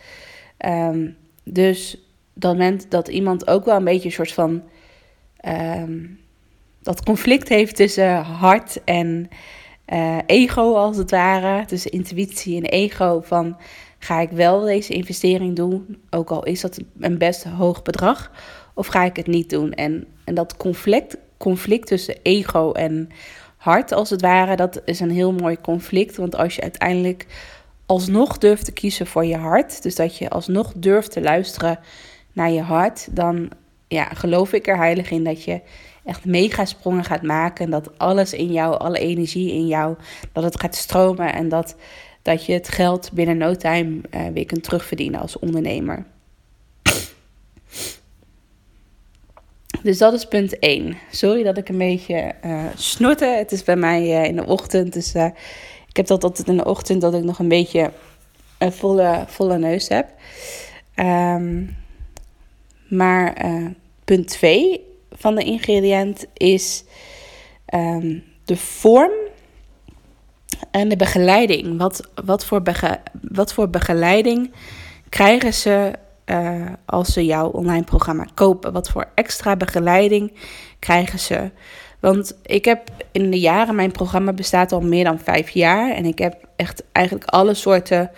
Ehm, 0.57 1.09
dus 1.43 1.97
dat 2.33 2.53
moment 2.53 2.91
dat 2.91 3.07
iemand 3.07 3.47
ook 3.47 3.65
wel 3.65 3.75
een 3.75 3.83
beetje 3.83 4.07
een 4.07 4.13
soort 4.13 4.33
van 4.33 4.63
ehm, 5.37 5.99
dat 6.81 7.03
conflict 7.03 7.49
heeft 7.49 7.75
tussen 7.75 8.15
hart 8.23 8.83
en 8.83 9.29
eh, 9.91 10.17
ego 10.25 10.75
als 10.75 10.97
het 10.97 11.11
ware, 11.11 11.65
tussen 11.65 11.91
intuïtie 11.91 12.57
en 12.57 12.63
ego 12.63 13.21
van 13.23 13.57
ga 13.99 14.19
ik 14.19 14.29
wel 14.29 14.61
deze 14.61 14.93
investering 14.93 15.55
doen, 15.55 15.97
ook 16.09 16.29
al 16.29 16.43
is 16.43 16.61
dat 16.61 16.79
een 16.99 17.17
best 17.17 17.43
hoog 17.43 17.81
bedrag, 17.81 18.31
of 18.73 18.87
ga 18.87 19.03
ik 19.03 19.15
het 19.15 19.27
niet 19.27 19.49
doen? 19.49 19.73
En, 19.73 20.07
en 20.23 20.35
dat 20.35 20.57
conflict, 20.57 21.17
conflict 21.37 21.87
tussen 21.87 22.15
ego 22.21 22.71
en 22.71 23.09
hart 23.57 23.91
als 23.91 24.09
het 24.09 24.21
ware, 24.21 24.55
dat 24.55 24.81
is 24.85 24.99
een 24.99 25.11
heel 25.11 25.33
mooi 25.33 25.57
conflict, 25.61 26.17
want 26.17 26.35
als 26.35 26.55
je 26.55 26.61
uiteindelijk 26.61 27.25
alsnog 27.85 28.37
durft 28.37 28.65
te 28.65 28.71
kiezen 28.71 29.07
voor 29.07 29.25
je 29.25 29.37
hart, 29.37 29.83
dus 29.83 29.95
dat 29.95 30.17
je 30.17 30.29
alsnog 30.29 30.73
durft 30.75 31.11
te 31.11 31.21
luisteren 31.21 31.79
naar 32.33 32.51
je 32.51 32.61
hart, 32.61 33.15
dan 33.15 33.49
ja, 33.87 34.03
geloof 34.03 34.53
ik 34.53 34.67
er 34.67 34.77
heilig 34.77 35.11
in 35.11 35.23
dat 35.23 35.43
je 35.43 35.61
echt 36.05 36.25
mega 36.25 36.65
sprongen 36.65 37.03
gaat 37.03 37.21
maken. 37.21 37.65
En 37.65 37.71
dat 37.71 37.97
alles 37.97 38.33
in 38.33 38.51
jou, 38.51 38.77
alle 38.77 38.99
energie 38.99 39.51
in 39.51 39.67
jou, 39.67 39.95
dat 40.31 40.43
het 40.43 40.59
gaat 40.59 40.75
stromen. 40.75 41.33
En 41.33 41.49
dat, 41.49 41.75
dat 42.21 42.45
je 42.45 42.53
het 42.53 42.69
geld 42.69 43.11
binnen 43.13 43.37
no 43.37 43.55
time 43.55 44.01
eh, 44.09 44.27
weer 44.33 44.45
kunt 44.45 44.63
terugverdienen 44.63 45.19
als 45.19 45.39
ondernemer. 45.39 46.05
Dus 49.83 49.97
dat 49.97 50.13
is 50.13 50.25
punt 50.25 50.59
1. 50.59 50.97
Sorry 51.11 51.43
dat 51.43 51.57
ik 51.57 51.69
een 51.69 51.77
beetje 51.77 52.15
eh 52.41 52.65
snorte. 52.75 53.25
Het 53.25 53.51
is 53.51 53.63
bij 53.63 53.75
mij 53.75 54.01
eh, 54.01 54.25
in 54.25 54.35
de 54.35 54.45
ochtend. 54.45 54.93
Dus 54.93 55.15
ik 55.87 55.97
heb 55.97 56.07
dat 56.07 56.23
altijd 56.23 56.47
in 56.47 56.57
de 56.57 56.65
ochtend 56.65 57.01
dat 57.01 57.13
ik 57.13 57.23
nog 57.23 57.39
een 57.39 57.47
beetje 57.47 57.91
een 58.57 58.71
volle, 58.71 59.23
volle 59.27 59.57
neus 59.57 59.87
heb. 59.87 60.09
Ehm, 60.93 61.63
maar 62.87 63.45
punt 64.05 64.27
2 64.27 64.90
van 65.21 65.35
de 65.35 65.43
ingrediënt 65.43 66.25
is 66.33 66.83
ehm, 67.65 68.19
de 68.45 68.57
vorm 68.57 69.11
en 70.71 70.89
de 70.89 70.95
begeleiding. 70.95 71.77
Wat, 71.77 72.09
wat, 72.25 72.45
voor, 72.45 72.61
bege, 72.61 72.99
wat 73.21 73.53
voor 73.53 73.69
begeleiding 73.69 74.53
krijgen 75.09 75.53
ze 75.53 75.91
uh, 76.25 76.69
als 76.85 77.13
ze 77.13 77.25
jouw 77.25 77.49
online 77.49 77.83
programma 77.83 78.25
kopen? 78.33 78.73
Wat 78.73 78.89
voor 78.89 79.07
extra 79.15 79.55
begeleiding 79.55 80.33
krijgen 80.79 81.19
ze? 81.19 81.51
Want 81.99 82.37
ik 82.43 82.65
heb 82.65 82.89
in 83.11 83.31
de 83.31 83.39
jaren, 83.39 83.75
mijn 83.75 83.91
programma 83.91 84.33
bestaat 84.33 84.71
al 84.71 84.81
meer 84.81 85.03
dan 85.03 85.19
vijf 85.19 85.49
jaar. 85.49 85.91
En 85.91 86.05
ik 86.05 86.19
heb 86.19 86.47
echt 86.55 86.83
eigenlijk 86.91 87.25
alle 87.25 87.53
soorten 87.53 88.11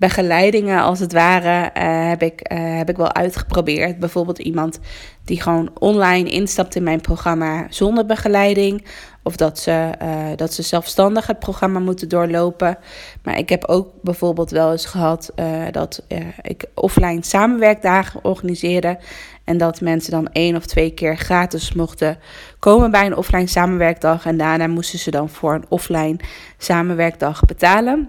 begeleidingen, 0.00 0.82
als 0.82 0.98
het 0.98 1.12
ware, 1.12 1.70
uh, 1.76 2.08
heb, 2.08 2.22
ik, 2.22 2.52
uh, 2.52 2.76
heb 2.76 2.88
ik 2.88 2.96
wel 2.96 3.12
uitgeprobeerd. 3.12 3.98
Bijvoorbeeld 3.98 4.38
iemand 4.38 4.78
die 5.24 5.40
gewoon 5.42 5.70
online 5.78 6.30
instapt 6.30 6.74
in 6.74 6.82
mijn 6.82 7.00
programma 7.00 7.66
zonder 7.68 8.06
begeleiding. 8.06 8.86
Of 9.22 9.36
dat 9.36 9.58
ze, 9.58 9.90
uh, 10.02 10.08
dat 10.36 10.52
ze 10.52 10.62
zelfstandig 10.62 11.26
het 11.26 11.38
programma 11.38 11.78
moeten 11.78 12.08
doorlopen. 12.08 12.78
Maar 13.22 13.38
ik 13.38 13.48
heb 13.48 13.64
ook 13.64 13.88
bijvoorbeeld 14.02 14.50
wel 14.50 14.72
eens 14.72 14.86
gehad 14.86 15.32
dat 15.70 16.02
ik 16.42 16.64
offline 16.74 17.24
samenwerkdagen 17.24 18.24
organiseerde. 18.24 18.98
En 19.44 19.58
dat 19.58 19.80
mensen 19.80 20.10
dan 20.10 20.28
één 20.32 20.56
of 20.56 20.66
twee 20.66 20.90
keer 20.90 21.16
gratis 21.16 21.72
mochten 21.72 22.18
komen 22.58 22.90
bij 22.90 23.06
een 23.06 23.16
offline 23.16 23.46
samenwerkdag. 23.46 24.26
En 24.26 24.36
daarna 24.36 24.66
moesten 24.66 24.98
ze 24.98 25.10
dan 25.10 25.28
voor 25.28 25.54
een 25.54 25.66
offline 25.68 26.16
samenwerkdag 26.58 27.44
betalen. 27.44 28.08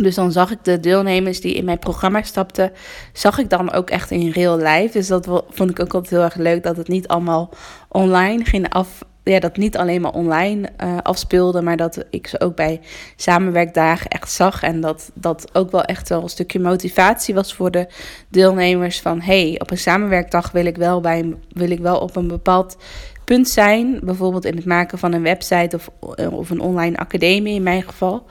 Dus 0.00 0.14
dan 0.14 0.32
zag 0.32 0.50
ik 0.50 0.58
de 0.62 0.80
deelnemers 0.80 1.40
die 1.40 1.54
in 1.54 1.64
mijn 1.64 1.78
programma 1.78 2.22
stapten, 2.22 2.72
zag 3.12 3.38
ik 3.38 3.50
dan 3.50 3.72
ook 3.72 3.90
echt 3.90 4.10
in 4.10 4.30
real 4.30 4.56
life. 4.56 4.92
Dus 4.92 5.06
dat 5.06 5.44
vond 5.48 5.70
ik 5.70 5.80
ook 5.80 5.94
altijd 5.94 6.10
heel 6.10 6.22
erg 6.22 6.34
leuk 6.34 6.62
dat 6.62 6.76
het 6.76 6.88
niet 6.88 7.08
allemaal 7.08 7.50
online 7.88 8.44
ging 8.44 8.68
af. 8.68 9.04
Ja, 9.24 9.40
dat 9.40 9.56
niet 9.56 9.76
alleen 9.76 10.00
maar 10.00 10.12
online 10.12 10.68
uh, 10.84 10.96
afspeelde, 11.02 11.62
maar 11.62 11.76
dat 11.76 12.04
ik 12.10 12.26
ze 12.26 12.40
ook 12.40 12.56
bij 12.56 12.80
samenwerkdagen 13.16 14.10
echt 14.10 14.30
zag. 14.30 14.62
En 14.62 14.80
dat 14.80 15.10
dat 15.14 15.48
ook 15.52 15.70
wel 15.70 15.82
echt 15.82 16.08
wel 16.08 16.22
een 16.22 16.28
stukje 16.28 16.60
motivatie 16.60 17.34
was 17.34 17.54
voor 17.54 17.70
de 17.70 17.86
deelnemers. 18.28 19.00
Van 19.00 19.20
hey, 19.20 19.54
op 19.58 19.70
een 19.70 19.78
samenwerkdag 19.78 20.50
wil 20.50 20.66
ik 20.66 20.76
wel, 20.76 21.00
bij, 21.00 21.34
wil 21.52 21.70
ik 21.70 21.80
wel 21.80 21.98
op 21.98 22.16
een 22.16 22.28
bepaald 22.28 22.76
punt 23.24 23.48
zijn. 23.48 24.00
Bijvoorbeeld 24.02 24.44
in 24.44 24.56
het 24.56 24.64
maken 24.64 24.98
van 24.98 25.12
een 25.12 25.22
website 25.22 25.76
of, 25.76 25.90
of 26.32 26.50
een 26.50 26.60
online 26.60 26.96
academie 26.96 27.54
in 27.54 27.62
mijn 27.62 27.82
geval. 27.82 28.26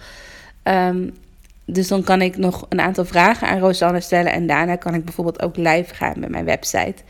Um, 0.64 1.14
dus 1.72 1.88
dan 1.88 2.04
kan 2.04 2.22
ik 2.22 2.38
nog 2.38 2.66
een 2.70 2.82
aantal 2.82 3.06
vragen 3.06 3.48
aan 3.48 3.60
Rosanne 3.60 4.02
stellen. 4.02 4.32
En 4.32 4.48
daarna 4.48 4.76
kan 4.76 4.94
ik 4.94 5.06
bijvoorbeeld 5.06 5.42
ook 5.42 5.58
live 5.58 5.94
gaan 5.94 6.20
met 6.20 6.30
mijn 6.30 6.46
website. 6.46 7.04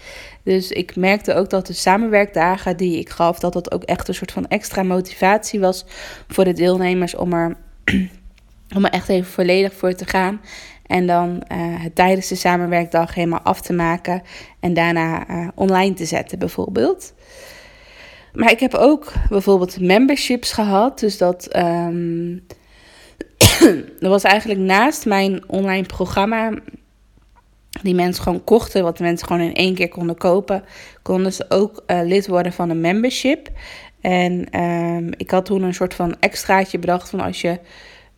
Dus 0.44 0.72
ik 0.72 0.96
merkte 0.96 1.34
ook 1.34 1.50
dat 1.50 1.68
de 1.68 1.74
samenwerkdagen 1.74 2.78
die 2.78 3.00
ik 3.00 3.10
gaf, 3.10 3.40
dat 3.40 3.54
dat 3.54 3.72
ook 3.72 3.84
echt 3.84 4.08
een 4.08 4.14
soort 4.14 4.32
van 4.32 4.48
extra 4.48 4.84
motivatie 4.84 5.60
was 5.60 5.86
voor 6.28 6.44
de 6.44 6.54
deelnemers 6.54 7.16
om 7.16 7.34
er, 7.34 7.56
om 8.76 8.86
er 8.86 8.92
echt 8.92 9.10
even 9.10 9.32
volledig 9.32 9.74
voor 9.74 9.94
te 9.94 10.06
gaan. 10.06 10.42
En 10.86 11.08
dan 11.08 11.44
het 11.54 11.96
tijdens 11.96 12.28
de 12.28 12.36
samenwerkdag 12.36 13.14
helemaal 13.14 13.42
af 13.42 13.62
te 13.62 13.74
maken. 13.74 14.22
En 14.60 14.74
daarna 14.74 15.30
uh, 15.30 15.48
online 15.56 15.94
te 15.94 16.06
zetten, 16.06 16.40
bijvoorbeeld. 16.40 17.14
Maar 18.34 18.52
ik 18.52 18.60
heb 18.60 18.74
ook 18.74 19.14
bijvoorbeeld 19.30 19.80
memberships 19.80 20.52
gehad. 20.52 21.00
Dus 21.00 21.18
dat. 21.18 21.58
Um, 21.58 22.44
dat 24.00 24.10
was 24.10 24.24
eigenlijk 24.24 24.60
naast 24.60 25.06
mijn 25.06 25.50
online 25.50 25.86
programma 25.86 26.54
die 27.82 27.96
mensen 27.96 28.24
gewoon 28.24 28.44
kochten, 28.44 28.84
wat 28.84 29.00
mensen 29.00 29.28
gewoon 29.28 29.42
in 29.42 29.54
één 29.54 29.76
keer 29.76 29.90
konden 29.90 30.18
kopen, 30.18 30.64
konden 31.02 31.34
ze 31.34 31.46
ook 31.50 31.84
eh, 31.86 32.00
lid 32.04 32.28
worden 32.28 32.54
van 32.54 32.70
een 32.70 32.82
membership. 32.82 33.50
En 34.02 34.50
ehm, 34.50 35.12
ik 35.18 35.32
had 35.32 35.46
toen 35.46 35.64
een 35.64 35.74
soort 35.74 35.94
van 35.94 36.16
extraatje 36.20 36.80
bedacht 36.80 37.10
van 37.10 37.20
als 37.20 37.42
je 37.42 37.60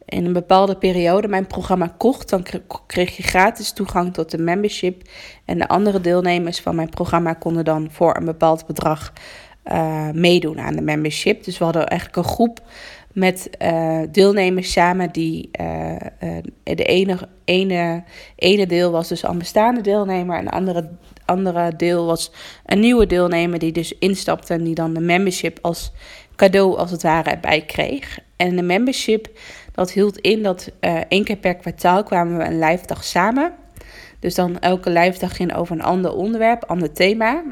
in 0.06 0.26
een 0.26 0.34
bepaalde 0.34 0.78
periode 0.78 1.28
mijn 1.28 1.48
programma 1.48 1.94
kocht, 1.98 2.30
dan 2.30 2.46
kreeg 2.88 3.18
je 3.18 3.24
gratis 3.24 3.72
toegang 3.72 4.14
tot 4.14 4.32
de 4.32 4.38
membership. 4.38 5.02
En 5.46 5.58
de 5.58 5.68
andere 5.68 6.02
deelnemers 6.02 6.60
van 6.60 6.76
mijn 6.76 6.90
programma 6.90 7.34
konden 7.34 7.66
dan 7.66 7.88
voor 7.92 8.18
een 8.18 8.26
bepaald 8.26 8.66
bedrag 8.66 9.14
uh, 9.72 10.10
meedoen 10.10 10.60
aan 10.60 10.76
de 10.76 10.82
membership. 10.82 11.44
Dus 11.44 11.58
we 11.58 11.64
hadden 11.64 11.88
eigenlijk 11.88 12.28
een 12.28 12.34
groep 12.34 12.62
met 13.14 13.50
uh, 13.62 14.00
deelnemers 14.12 14.72
samen 14.72 15.12
die 15.12 15.50
uh, 15.62 15.96
de 16.64 16.84
ene, 16.84 17.18
ene, 17.46 18.04
ene 18.36 18.68
deel 18.68 18.92
was 18.92 19.08
dus 19.08 19.26
al 19.26 19.38
bestaande 19.38 19.82
deelnemer 19.82 20.38
en 20.38 20.46
de 20.46 20.52
andere, 20.52 20.90
andere 21.26 21.76
deel 21.76 22.06
was 22.06 22.32
een 22.66 22.80
nieuwe 22.80 23.06
deelnemer 23.06 23.60
die 23.60 23.72
dus 23.72 23.98
instapte 23.98 24.54
en 24.54 24.64
die 24.64 24.76
dan 24.76 24.94
de 24.94 25.00
membership 25.00 25.60
als 25.62 25.92
cadeau 26.36 26.78
als 26.78 26.92
het 26.92 27.04
ware 27.04 27.30
erbij 27.30 27.62
kreeg. 27.62 28.20
En 28.36 28.56
de 28.56 28.62
membership 28.62 29.40
dat 29.72 29.92
hield 29.92 30.18
in 30.18 30.44
dat 30.44 30.72
één 31.08 31.24
keer 31.24 31.38
per 31.38 31.56
kwartaal 31.56 32.04
kwamen 32.04 32.38
we 32.38 32.44
een 32.44 32.60
live 32.60 32.86
dag 32.86 33.04
samen. 33.04 33.54
Dus 34.20 34.36
dan 34.36 34.60
elke 34.60 34.90
live 34.90 35.20
dag 35.20 35.36
ging 35.36 35.56
over 35.56 35.76
een 35.76 35.84
ander 35.84 36.14
onderwerp, 36.14 36.64
ander 36.64 36.94
thema. 36.94 37.44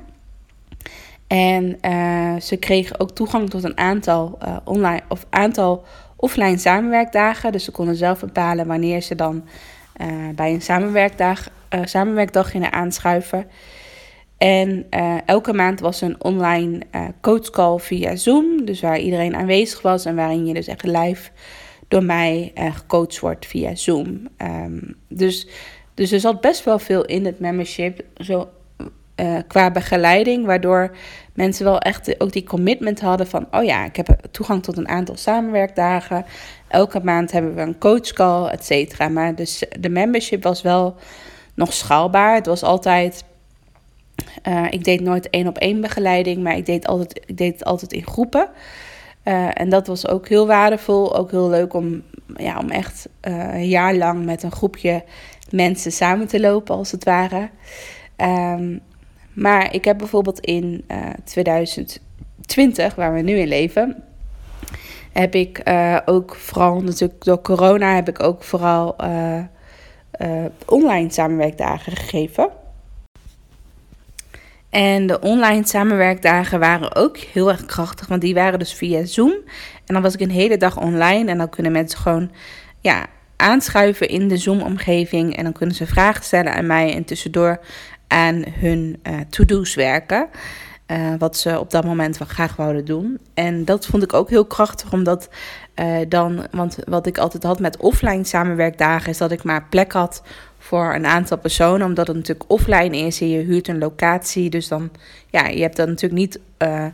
En 1.31 1.77
uh, 1.85 2.35
ze 2.39 2.57
kregen 2.57 2.99
ook 2.99 3.11
toegang 3.11 3.49
tot 3.49 3.63
een 3.63 3.77
aantal, 3.77 4.37
uh, 4.43 4.57
online, 4.63 5.01
of 5.07 5.25
aantal 5.29 5.83
offline 6.15 6.57
samenwerkdagen. 6.57 7.51
Dus 7.51 7.63
ze 7.63 7.71
konden 7.71 7.95
zelf 7.95 8.19
bepalen 8.19 8.67
wanneer 8.67 9.01
ze 9.01 9.15
dan 9.15 9.43
uh, 10.01 10.07
bij 10.35 10.53
een 10.53 10.61
samenwerkdag, 10.61 11.49
samenwerkdag 11.83 12.51
gingen 12.51 12.71
aanschuiven. 12.71 13.47
En 14.37 14.85
elke 15.25 15.53
maand 15.53 15.79
was 15.79 16.01
een 16.01 16.23
online 16.23 16.79
coachcall 17.21 17.77
via 17.77 18.15
Zoom. 18.15 18.65
Dus 18.65 18.81
waar 18.81 18.99
iedereen 18.99 19.35
aanwezig 19.35 19.81
was 19.81 20.05
en 20.05 20.15
waarin 20.15 20.45
je 20.45 20.53
dus 20.53 20.67
echt 20.67 20.83
live 20.83 21.29
door 21.87 22.03
mij 22.03 22.51
gecoacht 22.55 23.19
wordt 23.19 23.45
via 23.45 23.75
Zoom. 23.75 24.27
Um, 24.37 24.95
dus, 25.07 25.47
dus 25.93 26.11
er 26.11 26.19
zat 26.19 26.41
best 26.41 26.63
wel 26.63 26.79
veel 26.79 27.05
in 27.05 27.25
het 27.25 27.39
membership. 27.39 28.03
Zo 28.17 28.49
qua 29.47 29.71
begeleiding, 29.71 30.45
waardoor 30.45 30.95
mensen 31.33 31.65
wel 31.65 31.79
echt 31.79 32.19
ook 32.21 32.31
die 32.31 32.43
commitment 32.43 33.01
hadden 33.01 33.27
van, 33.27 33.47
oh 33.51 33.63
ja, 33.63 33.85
ik 33.85 33.95
heb 33.95 34.17
toegang 34.31 34.63
tot 34.63 34.77
een 34.77 34.87
aantal 34.87 35.17
samenwerkdagen. 35.17 36.25
Elke 36.67 36.99
maand 37.03 37.31
hebben 37.31 37.55
we 37.55 37.61
een 37.61 37.77
coachcall, 37.77 38.47
et 38.47 38.65
cetera. 38.65 39.07
Maar 39.07 39.35
dus 39.35 39.63
de 39.79 39.89
membership 39.89 40.43
was 40.43 40.61
wel 40.61 40.95
nog 41.53 41.73
schaalbaar. 41.73 42.35
Het 42.35 42.45
was 42.45 42.63
altijd, 42.63 43.23
uh, 44.47 44.65
ik 44.69 44.83
deed 44.83 45.01
nooit 45.01 45.29
één 45.29 45.47
op 45.47 45.57
één 45.57 45.81
begeleiding, 45.81 46.43
maar 46.43 46.57
ik 46.57 46.65
deed, 46.65 46.87
altijd, 46.87 47.23
ik 47.25 47.37
deed 47.37 47.53
het 47.53 47.65
altijd 47.65 47.93
in 47.93 48.05
groepen. 48.05 48.49
Uh, 49.23 49.47
en 49.53 49.69
dat 49.69 49.87
was 49.87 50.07
ook 50.07 50.27
heel 50.27 50.47
waardevol, 50.47 51.15
ook 51.15 51.31
heel 51.31 51.49
leuk 51.49 51.73
om, 51.73 52.03
ja, 52.35 52.59
om 52.59 52.69
echt 52.69 53.09
een 53.21 53.67
jaar 53.67 53.95
lang 53.95 54.25
met 54.25 54.43
een 54.43 54.51
groepje 54.51 55.03
mensen 55.49 55.91
samen 55.91 56.27
te 56.27 56.39
lopen, 56.39 56.75
als 56.75 56.91
het 56.91 57.03
ware. 57.03 57.49
Um, 58.17 58.81
maar 59.33 59.73
ik 59.73 59.85
heb 59.85 59.97
bijvoorbeeld 59.97 60.39
in 60.39 60.83
uh, 60.87 60.97
eh, 60.97 61.13
2020, 61.23 62.95
waar 62.95 63.13
we 63.13 63.21
nu 63.21 63.37
in 63.37 63.47
leven, 63.47 64.03
heb 65.11 65.35
ik 65.35 65.61
uh, 65.67 65.97
ook 66.05 66.35
vooral 66.35 66.81
natuurlijk 66.81 67.23
door 67.23 67.41
corona 67.41 67.95
heb 67.95 68.09
ik 68.09 68.23
ook 68.23 68.43
vooral 68.43 68.95
uh, 69.03 70.45
online 70.65 71.11
samenwerkdagen 71.11 71.95
gegeven. 71.95 72.49
En 74.69 75.07
de 75.07 75.19
online 75.19 75.67
samenwerkdagen 75.67 76.59
waren 76.59 76.95
ook 76.95 77.17
heel 77.17 77.49
erg 77.49 77.65
krachtig, 77.65 78.07
want 78.07 78.21
die 78.21 78.33
waren 78.33 78.59
dus 78.59 78.73
via 78.73 79.05
Zoom. 79.05 79.31
En 79.85 79.93
dan 79.93 80.01
was 80.01 80.13
ik 80.13 80.19
een 80.19 80.31
hele 80.31 80.57
dag 80.57 80.79
online 80.79 81.31
en 81.31 81.37
dan 81.37 81.49
kunnen 81.49 81.71
mensen 81.71 81.99
gewoon 81.99 82.31
ja, 82.79 83.05
aanschuiven 83.35 84.07
in 84.07 84.27
de 84.27 84.37
Zoom-omgeving. 84.37 85.37
En 85.37 85.43
dan 85.43 85.53
kunnen 85.53 85.75
ze 85.75 85.87
vragen 85.87 86.23
stellen 86.23 86.53
aan 86.53 86.65
mij 86.65 86.95
en 86.95 87.05
tussendoor 87.05 87.59
aan 88.11 88.43
hun 88.59 88.99
uh, 89.03 89.13
to-do's 89.29 89.75
werken. 89.75 90.27
Uh, 90.87 91.13
wat 91.17 91.37
ze 91.37 91.59
op 91.59 91.71
dat 91.71 91.85
moment 91.85 92.17
wel 92.17 92.27
graag 92.27 92.55
wouden 92.55 92.85
doen. 92.85 93.19
En 93.33 93.65
dat 93.65 93.85
vond 93.85 94.03
ik 94.03 94.13
ook 94.13 94.29
heel 94.29 94.45
krachtig, 94.45 94.93
omdat 94.93 95.29
uh, 95.75 95.97
dan, 96.07 96.45
want 96.51 96.77
wat 96.85 97.05
ik 97.05 97.17
altijd 97.17 97.43
had 97.43 97.59
met 97.59 97.77
offline 97.77 98.23
samenwerkdagen, 98.23 99.09
is 99.09 99.17
dat 99.17 99.31
ik 99.31 99.43
maar 99.43 99.65
plek 99.69 99.91
had 99.91 100.23
voor 100.57 100.93
een 100.93 101.05
aantal 101.05 101.37
personen, 101.37 101.85
omdat 101.85 102.07
het 102.07 102.15
natuurlijk 102.15 102.51
offline 102.51 102.97
is 102.97 103.21
en 103.21 103.29
je 103.29 103.39
huurt 103.39 103.67
een 103.67 103.77
locatie. 103.77 104.49
Dus 104.49 104.67
dan, 104.67 104.89
ja, 105.29 105.47
je 105.47 105.61
hebt 105.61 105.75
dan 105.75 105.87
natuurlijk 105.87 106.21
niet 106.21 106.39
uh, 106.59 106.85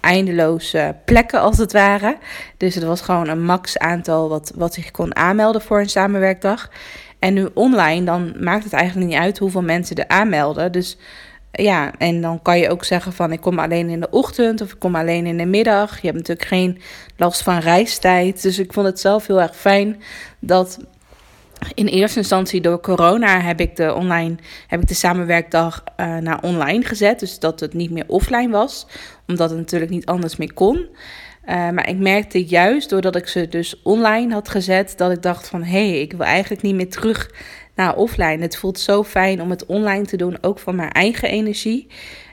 eindeloze 0.00 0.96
plekken 1.04 1.40
als 1.40 1.58
het 1.58 1.72
ware. 1.72 2.18
Dus 2.56 2.74
het 2.74 2.84
was 2.84 3.00
gewoon 3.00 3.28
een 3.28 3.44
max 3.44 3.78
aantal 3.78 4.28
wat, 4.28 4.52
wat 4.54 4.74
zich 4.74 4.90
kon 4.90 5.16
aanmelden 5.16 5.62
voor 5.62 5.80
een 5.80 5.88
samenwerkdag. 5.88 6.70
En 7.18 7.34
nu 7.34 7.48
online, 7.54 8.04
dan 8.04 8.34
maakt 8.40 8.64
het 8.64 8.72
eigenlijk 8.72 9.10
niet 9.10 9.18
uit 9.18 9.38
hoeveel 9.38 9.62
mensen 9.62 9.96
er 9.96 10.08
aanmelden. 10.08 10.72
Dus 10.72 10.96
ja, 11.52 11.92
en 11.98 12.20
dan 12.20 12.42
kan 12.42 12.58
je 12.58 12.70
ook 12.70 12.84
zeggen 12.84 13.12
van 13.12 13.32
ik 13.32 13.40
kom 13.40 13.58
alleen 13.58 13.88
in 13.88 14.00
de 14.00 14.10
ochtend 14.10 14.60
of 14.60 14.72
ik 14.72 14.78
kom 14.78 14.96
alleen 14.96 15.26
in 15.26 15.36
de 15.36 15.46
middag. 15.46 16.00
Je 16.00 16.06
hebt 16.06 16.18
natuurlijk 16.18 16.48
geen 16.48 16.80
last 17.16 17.42
van 17.42 17.58
reistijd. 17.58 18.42
Dus 18.42 18.58
ik 18.58 18.72
vond 18.72 18.86
het 18.86 19.00
zelf 19.00 19.26
heel 19.26 19.40
erg 19.40 19.56
fijn 19.56 20.02
dat 20.38 20.78
in 21.74 21.86
eerste 21.86 22.18
instantie 22.18 22.60
door 22.60 22.80
corona 22.80 23.40
heb 23.40 23.60
ik 23.60 23.76
de 23.76 23.94
online 23.94 24.36
heb 24.66 24.80
ik 24.80 24.88
de 24.88 24.94
samenwerkdag 24.94 25.84
uh, 25.96 26.16
naar 26.16 26.42
online 26.42 26.84
gezet. 26.84 27.20
Dus 27.20 27.38
dat 27.38 27.60
het 27.60 27.74
niet 27.74 27.90
meer 27.90 28.04
offline 28.06 28.50
was. 28.50 28.86
Omdat 29.26 29.50
het 29.50 29.58
natuurlijk 29.58 29.90
niet 29.90 30.06
anders 30.06 30.36
meer 30.36 30.52
kon. 30.52 30.86
Uh, 31.48 31.70
maar 31.70 31.88
ik 31.88 31.98
merkte 31.98 32.44
juist 32.44 32.90
doordat 32.90 33.16
ik 33.16 33.28
ze 33.28 33.48
dus 33.48 33.82
online 33.82 34.32
had 34.32 34.48
gezet, 34.48 34.94
dat 34.96 35.10
ik 35.10 35.22
dacht 35.22 35.48
van 35.48 35.62
hé, 35.62 35.88
hey, 35.88 36.00
ik 36.00 36.12
wil 36.12 36.26
eigenlijk 36.26 36.62
niet 36.62 36.74
meer 36.74 36.90
terug 36.90 37.30
naar 37.74 37.96
offline. 37.96 38.42
Het 38.42 38.56
voelt 38.56 38.78
zo 38.78 39.04
fijn 39.04 39.42
om 39.42 39.50
het 39.50 39.66
online 39.66 40.04
te 40.04 40.16
doen, 40.16 40.38
ook 40.40 40.58
voor 40.58 40.74
mijn 40.74 40.90
eigen 40.90 41.28
energie. 41.28 41.86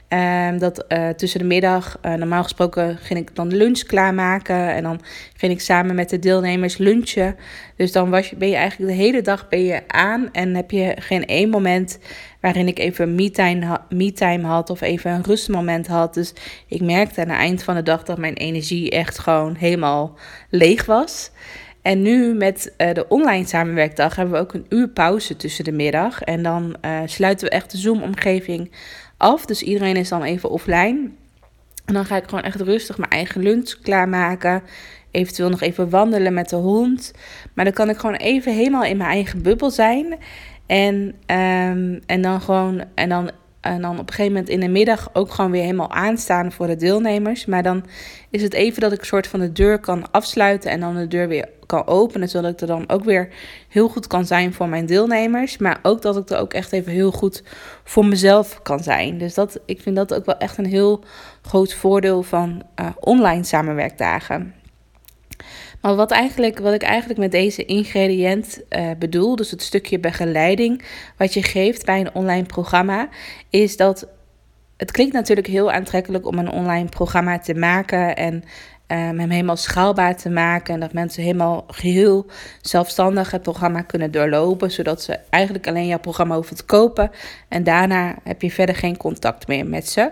Um, 0.08 0.58
dat 0.58 0.84
uh, 0.88 1.08
tussen 1.08 1.40
de 1.40 1.46
middag, 1.46 1.98
uh, 2.02 2.14
normaal 2.14 2.42
gesproken 2.42 2.96
ging 2.96 3.20
ik 3.20 3.34
dan 3.34 3.54
lunch 3.54 3.82
klaarmaken. 3.82 4.74
En 4.74 4.82
dan 4.82 5.00
ging 5.36 5.52
ik 5.52 5.60
samen 5.60 5.94
met 5.94 6.10
de 6.10 6.18
deelnemers 6.18 6.76
lunchen. 6.76 7.36
Dus 7.76 7.92
dan 7.92 8.10
was 8.10 8.30
je, 8.30 8.36
ben 8.36 8.48
je 8.48 8.54
eigenlijk 8.54 8.90
de 8.90 8.98
hele 8.98 9.22
dag 9.22 9.48
ben 9.48 9.64
je 9.64 9.82
aan. 9.86 10.28
En 10.32 10.54
heb 10.54 10.70
je 10.70 10.96
geen 10.98 11.26
één 11.26 11.48
moment 11.48 11.98
waarin 12.40 12.68
ik 12.68 12.78
even 12.78 13.14
me-time, 13.88 14.46
had 14.46 14.70
of 14.70 14.80
even 14.80 15.10
een 15.10 15.24
rustmoment 15.24 15.86
had. 15.86 16.14
Dus 16.14 16.32
ik 16.68 16.80
merkte 16.80 17.20
aan 17.20 17.28
het 17.28 17.38
eind 17.38 17.62
van 17.62 17.74
de 17.74 17.82
dag 17.82 18.02
dat 18.02 18.18
mijn 18.18 18.34
energie 18.34 18.90
echt 18.90 19.18
gewoon 19.18 19.54
helemaal 19.54 20.18
leeg 20.50 20.84
was. 20.84 21.30
En 21.82 22.02
nu 22.02 22.34
met 22.34 22.74
uh, 22.78 22.92
de 22.92 23.08
online 23.08 23.46
samenwerkdag 23.46 24.16
hebben 24.16 24.34
we 24.34 24.40
ook 24.40 24.54
een 24.54 24.66
uur 24.68 24.88
pauze 24.88 25.36
tussen 25.36 25.64
de 25.64 25.72
middag. 25.72 26.22
En 26.22 26.42
dan 26.42 26.76
sluiten 27.04 27.48
we 27.48 27.52
echt 27.52 27.70
de 27.70 27.76
Zoom-omgeving 27.76 28.70
af. 29.16 29.46
Dus 29.46 29.62
iedereen 29.62 29.96
is 29.96 30.08
dan 30.08 30.22
even 30.22 30.50
offline. 30.50 31.10
En 31.84 31.94
dan 31.94 32.04
ga 32.04 32.16
ik 32.16 32.24
gewoon 32.24 32.44
echt 32.44 32.60
rustig 32.60 32.98
mijn 32.98 33.10
eigen 33.10 33.42
lunch 33.42 33.78
klaarmaken. 33.82 34.62
Eventueel 35.10 35.48
nog 35.48 35.60
even 35.60 35.90
wandelen 35.90 36.34
met 36.34 36.48
de 36.48 36.56
hond. 36.56 37.12
Maar 37.54 37.64
dan 37.64 37.74
kan 37.74 37.88
ik 37.90 37.96
gewoon 37.96 38.16
even 38.16 38.54
helemaal 38.54 38.84
in 38.84 38.96
mijn 38.96 39.10
eigen 39.10 39.42
bubbel 39.42 39.70
zijn. 39.70 40.18
En, 40.66 40.94
um, 41.26 42.00
en 42.06 42.22
dan 42.22 42.40
gewoon. 42.40 42.84
En 42.94 43.08
dan 43.08 43.30
en 43.64 43.80
dan 43.80 43.98
op 43.98 44.08
een 44.08 44.14
gegeven 44.14 44.32
moment 44.32 44.48
in 44.48 44.60
de 44.60 44.68
middag 44.68 45.10
ook 45.12 45.30
gewoon 45.30 45.50
weer 45.50 45.62
helemaal 45.62 45.90
aanstaan 45.90 46.52
voor 46.52 46.66
de 46.66 46.76
deelnemers. 46.76 47.46
Maar 47.46 47.62
dan 47.62 47.84
is 48.30 48.42
het 48.42 48.52
even 48.52 48.80
dat 48.80 48.92
ik 48.92 49.00
een 49.00 49.06
soort 49.06 49.26
van 49.26 49.40
de 49.40 49.52
deur 49.52 49.78
kan 49.78 50.10
afsluiten 50.10 50.70
en 50.70 50.80
dan 50.80 50.96
de 50.96 51.08
deur 51.08 51.28
weer 51.28 51.48
kan 51.66 51.86
openen. 51.86 52.28
Zodat 52.28 52.52
ik 52.52 52.60
er 52.60 52.66
dan 52.66 52.88
ook 52.88 53.04
weer 53.04 53.28
heel 53.68 53.88
goed 53.88 54.06
kan 54.06 54.26
zijn 54.26 54.52
voor 54.52 54.68
mijn 54.68 54.86
deelnemers. 54.86 55.58
Maar 55.58 55.78
ook 55.82 56.02
dat 56.02 56.16
ik 56.16 56.30
er 56.30 56.38
ook 56.38 56.52
echt 56.52 56.72
even 56.72 56.92
heel 56.92 57.10
goed 57.10 57.42
voor 57.84 58.06
mezelf 58.06 58.62
kan 58.62 58.82
zijn. 58.82 59.18
Dus 59.18 59.34
dat, 59.34 59.58
ik 59.64 59.80
vind 59.80 59.96
dat 59.96 60.14
ook 60.14 60.24
wel 60.24 60.38
echt 60.38 60.58
een 60.58 60.66
heel 60.66 61.04
groot 61.42 61.74
voordeel 61.74 62.22
van 62.22 62.62
uh, 62.80 62.86
online 63.00 63.44
samenwerkdagen. 63.44 64.54
Maar 65.84 65.94
wat, 65.94 66.10
eigenlijk, 66.10 66.58
wat 66.58 66.74
ik 66.74 66.82
eigenlijk 66.82 67.20
met 67.20 67.30
deze 67.30 67.64
ingrediënt 67.64 68.60
uh, 68.70 68.90
bedoel, 68.98 69.36
dus 69.36 69.50
het 69.50 69.62
stukje 69.62 69.98
begeleiding 69.98 70.84
wat 71.16 71.34
je 71.34 71.42
geeft 71.42 71.84
bij 71.84 72.00
een 72.00 72.14
online 72.14 72.46
programma, 72.46 73.08
is 73.50 73.76
dat 73.76 74.06
het 74.76 74.90
klinkt 74.90 75.12
natuurlijk 75.12 75.46
heel 75.46 75.72
aantrekkelijk 75.72 76.26
om 76.26 76.38
een 76.38 76.50
online 76.50 76.88
programma 76.88 77.38
te 77.38 77.54
maken 77.54 78.16
en 78.16 78.34
um, 78.34 79.18
hem 79.18 79.30
helemaal 79.30 79.56
schaalbaar 79.56 80.16
te 80.16 80.30
maken. 80.30 80.74
En 80.74 80.80
dat 80.80 80.92
mensen 80.92 81.22
helemaal 81.22 81.64
geheel 81.68 82.26
zelfstandig 82.60 83.30
het 83.30 83.42
programma 83.42 83.82
kunnen 83.82 84.10
doorlopen, 84.10 84.70
zodat 84.70 85.02
ze 85.02 85.18
eigenlijk 85.30 85.66
alleen 85.66 85.86
jouw 85.86 85.98
programma 85.98 86.34
hoeven 86.34 86.56
te 86.56 86.64
kopen. 86.64 87.10
En 87.48 87.64
daarna 87.64 88.14
heb 88.22 88.42
je 88.42 88.50
verder 88.50 88.74
geen 88.74 88.96
contact 88.96 89.46
meer 89.46 89.66
met 89.66 89.88
ze. 89.88 90.10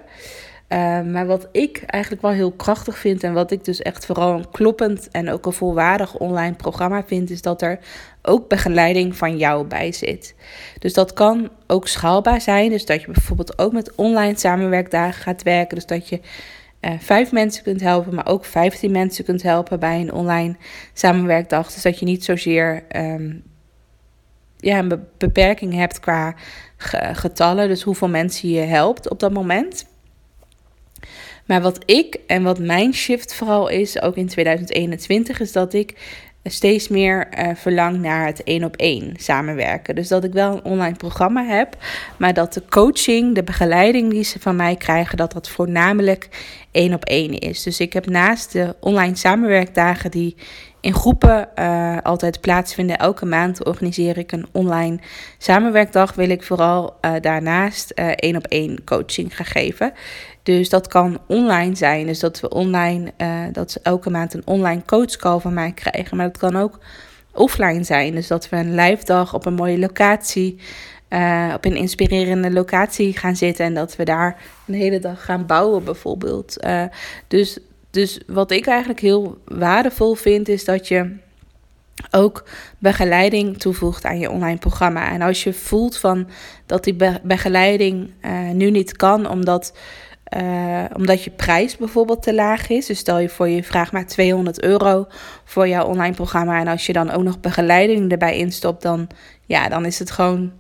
Uh, 0.72 1.00
maar 1.00 1.26
wat 1.26 1.48
ik 1.52 1.82
eigenlijk 1.86 2.22
wel 2.22 2.30
heel 2.30 2.52
krachtig 2.52 2.98
vind 2.98 3.22
en 3.22 3.32
wat 3.32 3.50
ik 3.50 3.64
dus 3.64 3.82
echt 3.82 4.06
vooral 4.06 4.34
een 4.34 4.50
kloppend 4.50 5.08
en 5.10 5.30
ook 5.30 5.46
een 5.46 5.52
volwaardig 5.52 6.14
online 6.14 6.54
programma 6.54 7.04
vind, 7.06 7.30
is 7.30 7.42
dat 7.42 7.62
er 7.62 7.78
ook 8.22 8.48
begeleiding 8.48 9.16
van 9.16 9.36
jou 9.36 9.66
bij 9.66 9.92
zit. 9.92 10.34
Dus 10.78 10.92
dat 10.92 11.12
kan 11.12 11.50
ook 11.66 11.88
schaalbaar 11.88 12.40
zijn. 12.40 12.70
Dus 12.70 12.86
dat 12.86 13.00
je 13.00 13.10
bijvoorbeeld 13.10 13.58
ook 13.58 13.72
met 13.72 13.94
online 13.94 14.38
samenwerkdagen 14.38 15.22
gaat 15.22 15.42
werken. 15.42 15.74
Dus 15.74 15.86
dat 15.86 16.08
je 16.08 16.20
uh, 16.80 16.90
vijf 16.98 17.32
mensen 17.32 17.62
kunt 17.62 17.80
helpen, 17.80 18.14
maar 18.14 18.26
ook 18.26 18.44
vijftien 18.44 18.92
mensen 18.92 19.24
kunt 19.24 19.42
helpen 19.42 19.80
bij 19.80 20.00
een 20.00 20.12
online 20.12 20.56
samenwerkdag. 20.92 21.72
Dus 21.72 21.82
dat 21.82 21.98
je 21.98 22.04
niet 22.04 22.24
zozeer 22.24 22.84
um, 22.96 23.42
een 24.60 25.06
beperking 25.18 25.74
hebt 25.74 26.00
qua 26.00 26.34
getallen, 27.12 27.68
dus 27.68 27.82
hoeveel 27.82 28.08
mensen 28.08 28.48
je 28.48 28.60
helpt 28.60 29.08
op 29.08 29.20
dat 29.20 29.32
moment. 29.32 29.90
Maar 31.46 31.60
wat 31.60 31.82
ik 31.90 32.18
en 32.26 32.42
wat 32.42 32.58
mijn 32.58 32.94
shift 32.94 33.34
vooral 33.34 33.68
is, 33.68 34.02
ook 34.02 34.16
in 34.16 34.28
2021, 34.28 35.40
is 35.40 35.52
dat 35.52 35.72
ik 35.74 35.94
steeds 36.44 36.88
meer 36.88 37.28
uh, 37.38 37.48
verlang 37.54 38.00
naar 38.00 38.26
het 38.26 38.42
één 38.42 38.64
op 38.64 38.76
één 38.76 39.14
samenwerken. 39.16 39.94
Dus 39.94 40.08
dat 40.08 40.24
ik 40.24 40.32
wel 40.32 40.52
een 40.52 40.64
online 40.64 40.96
programma 40.96 41.44
heb, 41.44 41.76
maar 42.16 42.34
dat 42.34 42.52
de 42.52 42.62
coaching, 42.68 43.34
de 43.34 43.42
begeleiding 43.42 44.10
die 44.10 44.24
ze 44.24 44.40
van 44.40 44.56
mij 44.56 44.76
krijgen, 44.76 45.16
dat 45.16 45.32
dat 45.32 45.48
voornamelijk 45.48 46.28
één 46.70 46.94
op 46.94 47.04
één 47.04 47.38
is. 47.38 47.62
Dus 47.62 47.80
ik 47.80 47.92
heb 47.92 48.06
naast 48.06 48.52
de 48.52 48.76
online 48.80 49.16
samenwerkdagen 49.16 50.10
die 50.10 50.36
in 50.80 50.94
groepen 50.94 51.48
uh, 51.58 51.96
altijd 52.02 52.40
plaatsvinden. 52.40 52.98
Elke 52.98 53.26
maand 53.26 53.64
organiseer 53.64 54.18
ik 54.18 54.32
een 54.32 54.46
online 54.52 54.98
samenwerkdag. 55.38 56.14
Wil 56.14 56.30
ik 56.30 56.42
vooral 56.42 56.96
uh, 57.00 57.12
daarnaast 57.20 57.90
één 57.90 58.36
op 58.36 58.46
één 58.46 58.84
coaching 58.84 59.36
gaan 59.36 59.46
geven. 59.46 59.92
Dus 60.42 60.68
dat 60.68 60.86
kan 60.86 61.20
online 61.26 61.76
zijn. 61.76 62.06
Dus 62.06 62.20
dat 62.20 62.40
we 62.40 62.48
online, 62.48 63.12
uh, 63.18 63.42
dat 63.52 63.70
ze 63.70 63.80
elke 63.82 64.10
maand 64.10 64.34
een 64.34 64.46
online 64.46 64.82
coachcall 64.86 65.38
van 65.38 65.54
mij 65.54 65.72
krijgen. 65.72 66.16
Maar 66.16 66.26
dat 66.26 66.38
kan 66.38 66.56
ook 66.56 66.78
offline 67.32 67.84
zijn. 67.84 68.14
Dus 68.14 68.26
dat 68.26 68.48
we 68.48 68.56
een 68.56 68.74
live 68.74 69.04
dag 69.04 69.34
op 69.34 69.46
een 69.46 69.54
mooie 69.54 69.78
locatie, 69.78 70.58
uh, 71.08 71.52
op 71.54 71.64
een 71.64 71.76
inspirerende 71.76 72.50
locatie 72.50 73.18
gaan 73.18 73.36
zitten. 73.36 73.64
En 73.64 73.74
dat 73.74 73.96
we 73.96 74.04
daar 74.04 74.40
een 74.66 74.74
hele 74.74 74.98
dag 74.98 75.24
gaan 75.24 75.46
bouwen, 75.46 75.84
bijvoorbeeld. 75.84 76.64
Uh, 76.64 76.84
dus, 77.28 77.58
dus 77.90 78.20
wat 78.26 78.50
ik 78.50 78.66
eigenlijk 78.66 79.00
heel 79.00 79.38
waardevol 79.44 80.14
vind, 80.14 80.48
is 80.48 80.64
dat 80.64 80.88
je 80.88 81.16
ook 82.10 82.44
begeleiding 82.78 83.58
toevoegt 83.58 84.04
aan 84.04 84.18
je 84.18 84.30
online 84.30 84.58
programma. 84.58 85.10
En 85.10 85.22
als 85.22 85.44
je 85.44 85.52
voelt 85.52 85.96
van 85.96 86.28
dat 86.66 86.84
die 86.84 86.96
begeleiding 87.22 88.10
nu 88.52 88.70
niet 88.70 88.96
kan, 88.96 89.28
omdat 89.28 89.72
uh, 90.36 90.84
omdat 90.96 91.24
je 91.24 91.30
prijs 91.30 91.76
bijvoorbeeld 91.76 92.22
te 92.22 92.34
laag 92.34 92.68
is. 92.68 92.86
Dus 92.86 92.98
stel 92.98 93.18
je 93.18 93.28
voor 93.28 93.48
je 93.48 93.62
vraagt 93.62 93.92
maar 93.92 94.06
200 94.06 94.62
euro 94.62 95.06
voor 95.44 95.68
jouw 95.68 95.86
online 95.86 96.14
programma. 96.14 96.60
En 96.60 96.68
als 96.68 96.86
je 96.86 96.92
dan 96.92 97.10
ook 97.10 97.22
nog 97.22 97.40
begeleiding 97.40 98.12
erbij 98.12 98.36
instopt, 98.38 98.82
dan, 98.82 99.08
ja, 99.46 99.68
dan 99.68 99.84
is 99.84 99.98
het 99.98 100.10
gewoon. 100.10 100.52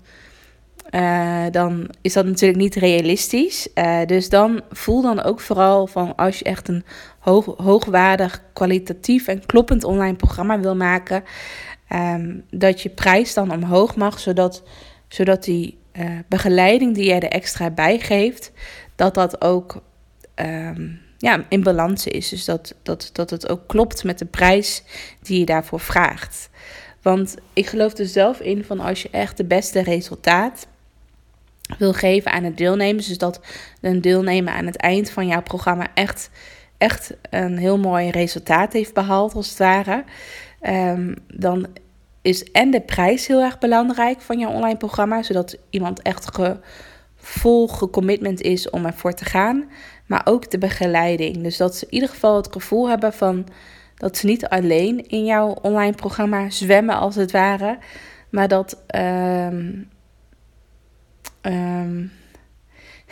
Uh, 0.90 1.44
dan 1.50 1.88
is 2.00 2.12
dat 2.12 2.26
natuurlijk 2.26 2.60
niet 2.60 2.74
realistisch. 2.74 3.68
Uh, 3.74 3.98
dus 4.06 4.28
dan 4.28 4.60
voel 4.70 5.02
dan 5.02 5.22
ook 5.22 5.40
vooral 5.40 5.86
van 5.86 6.16
als 6.16 6.38
je 6.38 6.44
echt 6.44 6.68
een 6.68 6.84
hoog, 7.18 7.44
hoogwaardig, 7.56 8.42
kwalitatief 8.52 9.26
en 9.26 9.46
kloppend 9.46 9.84
online 9.84 10.16
programma 10.16 10.60
wil 10.60 10.76
maken, 10.76 11.24
um, 11.92 12.44
dat 12.50 12.80
je 12.80 12.88
prijs 12.88 13.34
dan 13.34 13.52
omhoog 13.52 13.96
mag, 13.96 14.18
zodat, 14.18 14.62
zodat 15.08 15.44
die 15.44 15.80
begeleiding 16.28 16.94
die 16.94 17.04
jij 17.04 17.20
er 17.20 17.28
extra 17.28 17.70
bij 17.70 17.98
geeft, 17.98 18.52
dat 19.02 19.14
dat 19.14 19.44
ook 19.44 19.82
um, 20.34 21.00
ja, 21.18 21.44
in 21.48 21.62
balans 21.62 22.06
is. 22.06 22.28
Dus 22.28 22.44
dat, 22.44 22.74
dat, 22.82 23.10
dat 23.12 23.30
het 23.30 23.48
ook 23.48 23.66
klopt 23.66 24.04
met 24.04 24.18
de 24.18 24.24
prijs 24.24 24.82
die 25.22 25.38
je 25.38 25.44
daarvoor 25.44 25.80
vraagt. 25.80 26.50
Want 27.02 27.36
ik 27.52 27.66
geloof 27.66 27.98
er 27.98 28.06
zelf 28.06 28.40
in 28.40 28.64
van 28.64 28.80
als 28.80 29.02
je 29.02 29.08
echt 29.10 29.36
de 29.36 29.44
beste 29.44 29.82
resultaat 29.82 30.66
wil 31.78 31.92
geven 31.92 32.32
aan 32.32 32.44
het 32.44 32.56
deelnemers. 32.56 33.06
Dus 33.06 33.18
dat 33.18 33.40
een 33.80 34.00
deelnemer 34.00 34.52
aan 34.52 34.66
het 34.66 34.76
eind 34.76 35.10
van 35.10 35.26
jouw 35.26 35.42
programma 35.42 35.86
echt, 35.94 36.30
echt 36.78 37.14
een 37.30 37.58
heel 37.58 37.78
mooi 37.78 38.10
resultaat 38.10 38.72
heeft 38.72 38.94
behaald, 38.94 39.34
als 39.34 39.48
het 39.48 39.58
ware. 39.58 40.04
Um, 40.62 41.14
dan 41.34 41.66
is 42.22 42.50
en 42.50 42.70
de 42.70 42.80
prijs 42.80 43.26
heel 43.26 43.40
erg 43.40 43.58
belangrijk 43.58 44.20
van 44.20 44.38
jouw 44.38 44.50
online 44.50 44.76
programma, 44.76 45.22
zodat 45.22 45.56
iemand 45.70 46.02
echt 46.02 46.34
ge, 46.34 46.60
vol 47.22 47.68
gecommitment 47.68 48.40
is 48.40 48.70
om 48.70 48.86
ervoor 48.86 49.14
te 49.14 49.24
gaan. 49.24 49.70
Maar 50.06 50.22
ook 50.24 50.50
de 50.50 50.58
begeleiding. 50.58 51.42
Dus 51.42 51.56
dat 51.56 51.76
ze 51.76 51.84
in 51.84 51.94
ieder 51.94 52.08
geval 52.08 52.36
het 52.36 52.52
gevoel 52.52 52.88
hebben 52.88 53.12
van 53.12 53.46
dat 53.96 54.16
ze 54.16 54.26
niet 54.26 54.46
alleen 54.46 55.08
in 55.08 55.24
jouw 55.24 55.48
online 55.48 55.94
programma 55.94 56.50
zwemmen 56.50 56.96
als 56.96 57.14
het 57.14 57.30
ware. 57.30 57.78
Maar 58.30 58.48
dat. 58.48 58.84
Um, 58.96 59.88
um, 61.42 62.12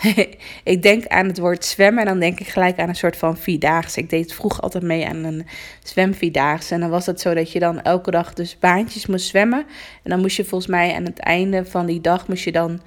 ik 0.65 0.83
denk 0.83 1.07
aan 1.07 1.27
het 1.27 1.39
woord 1.39 1.65
zwemmen 1.65 2.01
en 2.01 2.09
dan 2.09 2.19
denk 2.21 2.41
ik 2.41 2.49
gelijk 2.49 2.79
aan 2.79 2.89
een 2.89 2.95
soort 2.95 3.17
van 3.17 3.37
vierdaagse. 3.37 4.01
Ik 4.01 4.11
deed 4.11 4.35
vroeger 4.35 4.63
altijd 4.63 4.85
mee 4.85 5.07
aan 5.07 5.25
een 5.25 5.47
zwemvierdaagse. 5.83 6.75
En 6.75 6.81
dan 6.81 6.91
was 6.91 7.07
het 7.07 7.21
zo 7.21 7.35
dat 7.35 7.53
je 7.53 7.59
dan 7.59 7.83
elke 7.83 8.11
dag 8.11 8.35
dus 8.35 8.59
baantjes 8.59 9.07
moest 9.07 9.27
zwemmen. 9.27 9.67
En 10.03 10.11
dan 10.11 10.21
moest 10.21 10.37
je 10.37 10.45
volgens 10.45 10.71
mij 10.71 10.95
aan 10.95 11.05
het 11.05 11.19
einde 11.19 11.65
van 11.65 11.87
die 11.87 12.01
dag 12.01 12.29
moest 12.29 12.45
je 12.45 12.53
dan 12.53 12.81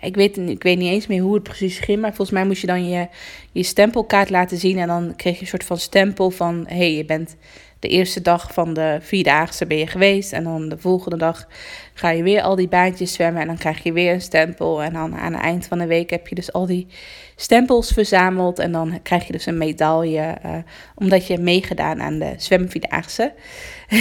ik 0.00 0.14
weet, 0.14 0.38
ik 0.38 0.62
weet 0.62 0.78
niet 0.78 0.90
eens 0.90 1.06
meer 1.06 1.22
hoe 1.22 1.34
het 1.34 1.42
precies 1.42 1.78
ging, 1.78 2.00
maar 2.00 2.14
volgens 2.14 2.30
mij 2.30 2.46
moest 2.46 2.60
je 2.60 2.66
dan 2.66 2.88
je, 2.88 3.08
je 3.52 3.62
stempelkaart 3.62 4.30
laten 4.30 4.56
zien. 4.56 4.78
En 4.78 4.86
dan 4.86 5.16
kreeg 5.16 5.34
je 5.34 5.40
een 5.40 5.46
soort 5.46 5.64
van 5.64 5.78
stempel 5.78 6.30
van: 6.30 6.64
hé, 6.68 6.76
hey, 6.76 6.94
je 6.94 7.04
bent 7.04 7.36
de 7.84 7.90
eerste 7.90 8.22
dag 8.22 8.52
van 8.52 8.74
de 8.74 8.98
vierdaagse 9.00 9.66
ben 9.66 9.78
je 9.78 9.86
geweest. 9.86 10.32
En 10.32 10.44
dan 10.44 10.68
de 10.68 10.78
volgende 10.78 11.16
dag 11.16 11.48
ga 11.94 12.10
je 12.10 12.22
weer 12.22 12.42
al 12.42 12.56
die 12.56 12.68
baantjes 12.68 13.12
zwemmen. 13.12 13.40
En 13.40 13.46
dan 13.46 13.58
krijg 13.58 13.82
je 13.82 13.92
weer 13.92 14.12
een 14.12 14.20
stempel. 14.20 14.82
En 14.82 14.92
dan 14.92 15.16
aan 15.16 15.32
het 15.32 15.42
eind 15.42 15.66
van 15.66 15.78
de 15.78 15.86
week 15.86 16.10
heb 16.10 16.28
je 16.28 16.34
dus 16.34 16.52
al 16.52 16.66
die 16.66 16.86
stempels 17.36 17.92
verzameld. 17.92 18.58
En 18.58 18.72
dan 18.72 19.02
krijg 19.02 19.26
je 19.26 19.32
dus 19.32 19.46
een 19.46 19.58
medaille. 19.58 20.36
Uh, 20.46 20.56
omdat 20.94 21.26
je 21.26 21.32
hebt 21.32 21.44
meegedaan 21.44 22.02
aan 22.02 22.18
de 22.18 22.34
zwemvierdaagse. 22.36 23.32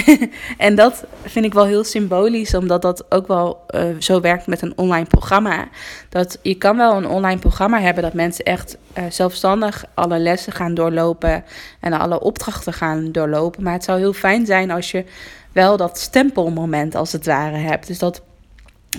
en 0.58 0.76
dat 0.76 1.06
vind 1.24 1.46
ik 1.46 1.54
wel 1.54 1.66
heel 1.66 1.84
symbolisch, 1.84 2.56
omdat 2.56 2.82
dat 2.82 3.12
ook 3.12 3.28
wel 3.28 3.66
uh, 3.76 3.82
zo 4.00 4.22
werkt 4.22 4.48
met 4.48 4.62
een 4.62 4.78
online 4.78 5.06
programma. 5.06 5.68
Dat 6.10 6.40
je 6.42 6.56
kan 6.56 6.78
wel 6.78 6.96
een 6.96 7.08
online 7.08 7.40
programma 7.40 7.80
hebben 7.80 8.04
dat 8.04 8.14
mensen 8.14 8.46
echt 8.46 8.78
uh, 8.98 9.04
zelfstandig 9.10 9.86
alle 9.94 10.20
lessen 10.20 10.54
gaan 10.54 10.74
doorlopen 10.74 11.44
en 11.80 11.94
alle 11.94 12.20
opdrachten 12.20 12.74
gaan 12.74 13.12
doorlopen. 13.12 13.64
Maar 13.64 13.74
het 13.74 13.84
zou 13.84 14.00
heel 14.00 14.14
fijn 14.14 14.46
zijn 14.46 14.72
als 14.72 14.92
je 14.92 15.06
wel 15.52 15.78
dat 15.78 16.00
stempelmoment 16.00 16.96
als 16.96 17.12
het 17.12 17.26
ware 17.26 17.58
hebt. 17.58 17.88
Dus 17.88 18.00
dat 18.00 18.22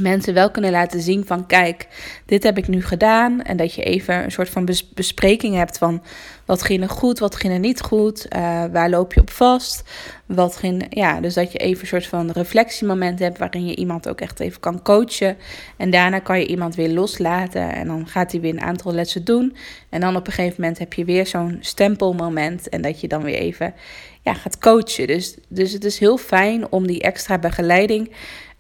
mensen 0.00 0.35
wel 0.35 0.50
kunnen 0.50 0.70
laten 0.70 1.00
zien 1.00 1.26
van 1.26 1.46
kijk, 1.46 1.87
dit 2.26 2.42
heb 2.42 2.59
ik 2.59 2.68
nu 2.68 2.83
gedaan. 2.83 3.42
En 3.42 3.57
dat 3.57 3.74
je 3.74 3.83
even 3.83 4.24
een 4.24 4.33
soort 4.33 4.48
van 4.48 4.68
bespreking 4.94 5.54
hebt 5.54 5.78
van 5.78 6.02
wat 6.44 6.62
ging 6.62 6.83
er 6.83 6.88
goed, 6.88 7.18
wat 7.18 7.37
ging 7.37 7.52
er 7.52 7.59
niet 7.59 7.80
goed, 7.80 8.26
uh, 8.37 8.64
waar 8.72 8.90
loop 8.90 9.12
je 9.12 9.20
op 9.20 9.30
vast. 9.30 9.83
Wat 10.26 10.57
ging, 10.57 10.87
ja, 10.88 11.20
dus 11.20 11.35
dat 11.35 11.52
je 11.52 11.59
even 11.59 11.80
een 11.80 11.87
soort 11.87 12.07
van 12.07 12.30
reflectiemoment 12.30 13.18
hebt 13.18 13.38
waarin 13.38 13.66
je 13.66 13.76
iemand 13.76 14.09
ook 14.09 14.20
echt 14.20 14.40
even 14.40 14.61
kan 14.61 14.83
coachen. 14.83 15.37
En 15.76 15.90
daarna 15.90 16.18
kan 16.18 16.38
je 16.38 16.46
iemand 16.46 16.74
weer 16.74 16.88
loslaten 16.88 17.72
en 17.72 17.87
dan 17.87 18.07
gaat 18.07 18.33
hij 18.33 18.40
weer 18.40 18.52
een 18.52 18.61
aantal 18.61 18.92
lessen 18.92 19.24
doen. 19.24 19.57
En 19.88 20.00
dan 20.00 20.16
op 20.16 20.26
een 20.26 20.33
gegeven 20.33 20.61
moment 20.61 20.78
heb 20.78 20.92
je 20.92 21.04
weer 21.04 21.26
zo'n 21.26 21.59
stempelmoment 21.61 22.68
en 22.68 22.83
dat 22.83 23.00
je 23.00 23.09
dan 23.09 23.22
weer 23.22 23.38
even 23.38 23.74
ja, 24.22 24.35
gaat 24.35 24.59
coachen. 24.59 25.07
Dus, 25.07 25.37
dus 25.48 25.72
het 25.72 25.85
is 25.85 25.98
heel 25.98 26.16
fijn 26.16 26.70
om 26.70 26.87
die 26.87 27.02
extra 27.02 27.38
begeleiding 27.38 28.11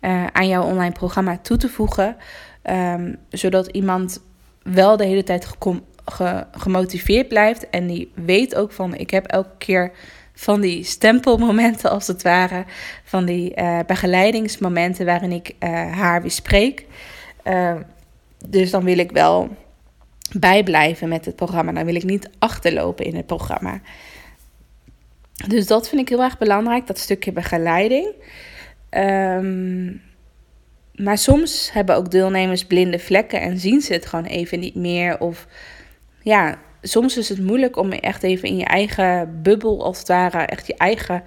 uh, 0.04 0.26
aan 0.26 0.48
jouw 0.48 0.62
online 0.62 0.92
programma 0.92 1.38
toe 1.38 1.56
te 1.56 1.68
voegen. 1.68 2.16
Um, 2.70 3.16
zodat 3.30 3.66
iemand 3.66 4.20
wel 4.62 4.96
de 4.96 5.04
hele 5.04 5.22
tijd 5.22 5.48
ge 6.04 6.46
gemotiveerd 6.52 7.28
blijft. 7.28 7.70
En 7.70 7.86
die 7.86 8.12
weet 8.14 8.54
ook 8.54 8.72
van 8.72 8.94
ik 8.94 9.10
heb 9.10 9.26
elke 9.26 9.56
keer 9.58 9.92
van 10.34 10.60
die 10.60 10.84
stempelmomenten 10.84 11.90
als 11.90 12.06
het 12.06 12.22
ware. 12.22 12.64
Van 13.04 13.24
die 13.24 13.52
uh, 13.56 13.78
begeleidingsmomenten 13.86 15.06
waarin 15.06 15.32
ik 15.32 15.54
uh, 15.60 15.70
haar 15.92 16.22
weer 16.22 16.30
spreek. 16.30 16.86
Uh, 17.44 17.74
dus 18.48 18.70
dan 18.70 18.84
wil 18.84 18.98
ik 18.98 19.10
wel 19.10 19.56
bijblijven 20.38 21.08
met 21.08 21.24
het 21.24 21.36
programma. 21.36 21.72
Dan 21.72 21.84
wil 21.84 21.94
ik 21.94 22.04
niet 22.04 22.30
achterlopen 22.38 23.04
in 23.04 23.16
het 23.16 23.26
programma. 23.26 23.80
Dus 25.48 25.66
dat 25.66 25.88
vind 25.88 26.00
ik 26.00 26.08
heel 26.08 26.22
erg 26.22 26.38
belangrijk, 26.38 26.86
dat 26.86 26.98
stukje 26.98 27.32
begeleiding. 27.32 28.12
Um, 28.96 30.02
maar 30.94 31.18
soms 31.18 31.72
hebben 31.72 31.96
ook 31.96 32.10
deelnemers 32.10 32.64
blinde 32.64 32.98
vlekken 32.98 33.40
en 33.40 33.58
zien 33.58 33.80
ze 33.80 33.92
het 33.92 34.06
gewoon 34.06 34.24
even 34.24 34.60
niet 34.60 34.74
meer. 34.74 35.20
Of 35.20 35.46
ja, 36.22 36.58
soms 36.82 37.16
is 37.16 37.28
het 37.28 37.40
moeilijk 37.40 37.76
om 37.76 37.92
echt 37.92 38.22
even 38.22 38.48
in 38.48 38.56
je 38.56 38.64
eigen 38.64 39.42
bubbel, 39.42 39.84
als 39.84 39.98
het 39.98 40.08
ware, 40.08 40.38
echt 40.38 40.66
je 40.66 40.76
eigen. 40.76 41.22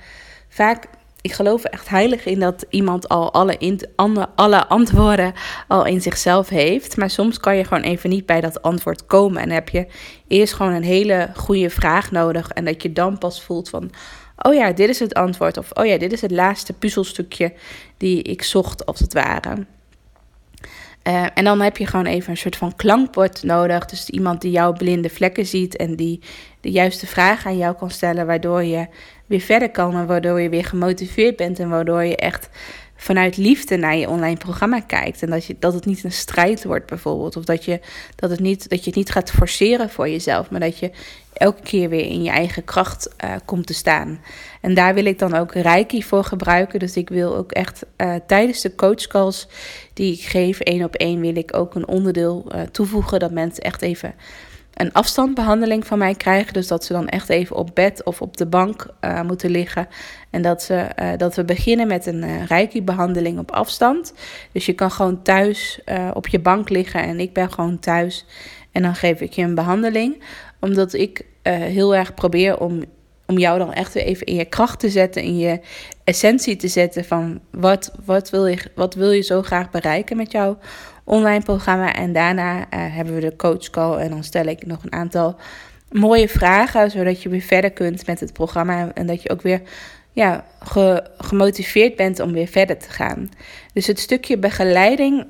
Vaak 0.50 0.88
ik 1.22 1.34
geloof 1.34 1.64
echt 1.64 1.90
heilig 1.90 2.26
in 2.26 2.40
dat 2.40 2.66
iemand 2.70 3.10
al 3.10 3.34
alle, 3.34 4.28
alle 4.36 4.68
antwoorden 4.68 5.34
al 5.68 5.86
in 5.86 6.02
zichzelf 6.02 6.50
heeft. 6.50 6.98
Maar 6.98 7.10
soms 7.10 7.40
kan 7.40 7.56
je 7.56 7.64
gewoon 7.64 7.84
even 7.84 8.10
niet 8.10 8.26
bij 8.26 8.42
dat 8.42 8.62
antwoord 8.62 9.06
komen. 9.06 9.42
En 9.42 9.50
heb 9.50 9.70
je 9.70 9.88
eerst 10.28 10.54
gewoon 10.54 10.74
een 10.74 10.84
hele 10.84 11.30
goede 11.36 11.70
vraag 11.70 12.12
nodig. 12.12 12.50
En 12.50 12.66
dat 12.66 12.82
je 12.82 12.94
dan 12.94 13.18
pas 13.18 13.44
voelt 13.44 13.70
van, 13.70 13.92
oh 14.38 14.54
ja, 14.54 14.72
dit 14.72 14.90
is 14.90 15.00
het 15.00 15.14
antwoord. 15.14 15.58
Of 15.58 15.72
oh 15.74 15.86
ja, 15.86 15.98
dit 15.98 16.14
is 16.14 16.22
het 16.22 16.32
laatste 16.32 16.74
puzzelstukje 16.74 17.54
die 17.98 18.22
ik 18.22 18.44
zocht, 18.44 18.86
als 18.86 19.00
het 19.00 19.14
ware. 19.14 19.66
Uh, 21.08 21.26
en 21.34 21.44
dan 21.44 21.62
heb 21.62 21.78
je 21.78 21.86
gewoon 21.86 22.06
even 22.06 22.32
een 22.32 22.38
soort 22.38 22.56
van 22.56 22.76
klankbord 22.76 23.44
nodig. 23.44 23.86
Dus 23.86 24.10
iemand 24.10 24.42
die 24.42 24.52
jouw 24.52 24.74
blinde 24.74 25.10
vlekken 25.10 25.46
ziet 25.46 25.76
en 25.76 25.96
die 25.96 26.22
de 26.62 26.72
juiste 26.72 27.08
vraag 27.08 27.46
aan 27.46 27.58
jou 27.58 27.76
kan 27.76 27.92
stellen, 27.92 28.26
waardoor 28.26 28.64
je 28.64 28.88
weer 29.26 29.40
verder 29.40 29.72
kan 29.72 29.96
en 29.96 30.06
waardoor 30.06 30.42
je 30.42 30.50
weer 30.50 30.66
gemotiveerd 30.66 31.36
bent 31.36 31.60
en 31.60 31.70
waardoor 31.70 32.04
je 32.04 32.16
echt 32.16 32.50
vanuit 32.98 33.38
liefde 33.38 33.78
naar 33.78 33.96
je 33.96 34.10
online 34.10 34.38
programma 34.38 34.80
kijkt. 34.80 35.22
En 35.22 35.30
dat, 35.30 35.46
je, 35.46 35.56
dat 35.60 35.74
het 35.74 35.86
niet 35.86 36.04
een 36.04 36.12
strijd 36.12 36.64
wordt 36.64 36.86
bijvoorbeeld. 36.86 37.36
Of 37.36 37.44
dat 37.44 37.66
je, 37.66 37.80
dat, 38.16 38.30
het 38.30 38.40
niet, 38.40 38.70
dat 38.70 38.80
je 38.80 38.86
het 38.86 38.96
niet 38.96 39.12
gaat 39.12 39.32
forceren 39.32 39.90
voor 39.90 40.10
jezelf. 40.10 40.50
Maar 40.50 40.60
dat 40.60 40.80
je 40.80 40.92
elke 41.34 41.62
keer 41.62 41.90
weer 41.90 42.06
in 42.06 42.24
je 42.24 42.30
eigen 42.30 42.64
kracht 42.64 43.10
uh, 43.24 43.32
komt 43.46 43.68
te 43.68 43.74
staan. 43.74 44.20
En 44.62 44.74
daar 44.74 44.94
wil 44.94 45.06
ik 45.06 45.20
dan 45.20 45.36
ook 45.36 45.54
Reiki 45.54 46.04
voor 46.04 46.24
gebruiken. 46.24 46.80
Dus 46.80 46.96
ik 46.96 47.10
wil 47.10 47.36
ook 47.36 47.52
echt 47.52 47.86
uh, 47.98 48.16
tijdens 48.28 48.62
de 48.62 48.76
coachcalls 48.76 49.48
die 49.94 50.14
ik 50.14 50.22
geef, 50.22 50.60
één 50.60 50.84
op 50.84 50.96
één, 50.96 51.20
wil 51.20 51.36
ik 51.36 51.56
ook 51.56 51.76
een 51.76 51.88
onderdeel 51.88 52.46
uh, 52.56 52.62
toevoegen. 52.62 53.20
Dat 53.20 53.32
mensen 53.32 53.64
echt 53.64 53.82
even 53.82 54.14
een 54.78 54.94
afstandbehandeling 54.94 55.88
van 55.88 55.98
mij 55.98 56.16
krijgen. 56.16 56.54
Dus 56.54 56.68
dat 56.68 56.86
ze 56.86 56.94
dan 56.94 57.08
echt 57.08 57.30
even 57.30 57.56
op 57.56 57.70
bed 57.74 58.04
of 58.04 58.22
op 58.22 58.38
de 58.38 58.46
bank 58.46 58.88
uh, 59.02 59.22
moeten 59.22 59.50
liggen. 59.50 59.88
En 60.30 60.42
dat, 60.42 60.64
ze, 60.64 60.88
uh, 61.00 61.10
dat 61.18 61.36
we 61.36 61.46
beginnen 61.46 61.88
met 61.88 62.06
een 62.06 62.24
uh, 62.24 62.46
reiki-behandeling 62.46 63.40
op 63.40 63.52
afstand. 63.52 64.14
Dus 64.52 64.66
je 64.66 64.74
kan 64.74 64.92
gewoon 64.92 65.22
thuis 65.22 65.82
op 66.14 66.28
je 66.28 66.40
bank 66.40 66.70
liggen 66.70 67.02
en 67.02 67.20
ik 67.20 67.34
ben 67.34 67.52
gewoon 67.52 67.80
thuis. 67.80 68.26
En 68.72 68.82
dan 68.82 68.96
geef 68.96 69.22
ik 69.22 69.34
je 69.34 69.42
een 69.42 69.56
behandeling. 69.56 70.24
Omdat 70.60 70.94
ik 70.94 71.26
heel 71.42 71.96
erg 71.96 72.14
probeer 72.14 72.60
om, 72.60 72.84
om 73.26 73.38
jou 73.38 73.60
dan 73.60 73.74
echt 73.74 73.94
weer 73.94 74.04
even 74.04 74.26
in 74.26 74.36
je 74.36 74.46
kracht 74.46 74.80
te 74.80 74.90
zetten. 74.90 75.22
In 75.22 75.38
je 75.38 75.60
essentie 76.04 76.56
te 76.56 76.68
zetten 76.68 77.06
van 77.06 77.40
wat, 77.52 77.92
wat, 78.06 78.30
wil, 78.30 78.46
je, 78.46 78.58
wat 78.76 78.94
wil 78.94 79.12
je 79.12 79.22
zo 79.22 79.42
graag 79.42 79.70
bereiken 79.70 80.18
met 80.18 80.32
jouw 80.32 80.58
online 81.08 81.44
programma. 81.44 81.94
En 81.94 82.14
daarna 82.14 82.58
uh, 82.58 82.66
hebben 82.70 83.14
we 83.14 83.20
de 83.20 83.36
coach 83.36 83.70
call 83.70 83.98
en 83.98 84.10
dan 84.10 84.24
stel 84.24 84.46
ik 84.46 84.66
nog 84.66 84.84
een 84.84 84.94
aantal 84.94 85.36
mooie 85.92 86.30
vragen, 86.30 86.92
zodat 86.92 87.22
je 87.22 87.30
weer 87.30 87.42
verder 87.42 87.72
kunt 87.72 88.06
met 88.06 88.20
het 88.20 88.34
programma 88.34 88.92
en 88.94 89.08
dat 89.08 89.22
je 89.22 89.30
ook 89.30 89.42
weer 89.42 89.62
ja, 90.12 90.46
ge, 90.60 91.10
gemotiveerd 91.18 91.96
bent 91.96 92.20
om 92.20 92.32
weer 92.32 92.48
verder 92.48 92.78
te 92.78 92.90
gaan. 92.90 93.30
Dus 93.74 93.88
het 93.88 94.00
stukje 94.00 94.38
begeleiding, 94.38 95.26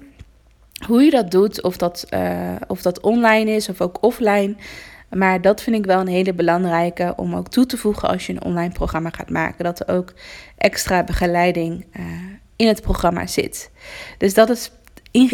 hoe 0.86 1.04
je 1.04 1.12
dat 1.12 1.32
doet, 1.32 1.64
of 1.64 1.78
dat, 1.78 2.08
uh, 2.14 2.56
of 2.68 2.82
dat 2.82 3.02
online 3.02 3.52
is 3.52 3.70
of 3.70 3.82
ook 3.82 4.04
offline. 4.04 4.56
Maar 5.10 5.42
dat 5.42 5.62
vind 5.62 5.76
ik 5.76 5.86
wel 5.86 6.00
een 6.00 6.08
hele 6.08 6.34
belangrijke 6.34 7.14
om 7.16 7.36
ook 7.36 7.48
toe 7.48 7.66
te 7.66 7.78
voegen 7.78 8.10
als 8.10 8.26
je 8.26 8.34
een 8.34 8.44
online 8.44 8.74
programma 8.74 9.10
gaat 9.10 9.30
maken. 9.30 9.64
Dat 9.64 9.80
er 9.80 9.96
ook 9.96 10.14
extra 10.58 11.04
begeleiding 11.04 11.86
uh, 12.00 12.06
in 12.56 12.68
het 12.68 12.82
programma 12.82 13.28
zit. 13.28 13.72
Dus 14.18 14.34
dat 14.34 14.50
is 14.50 14.72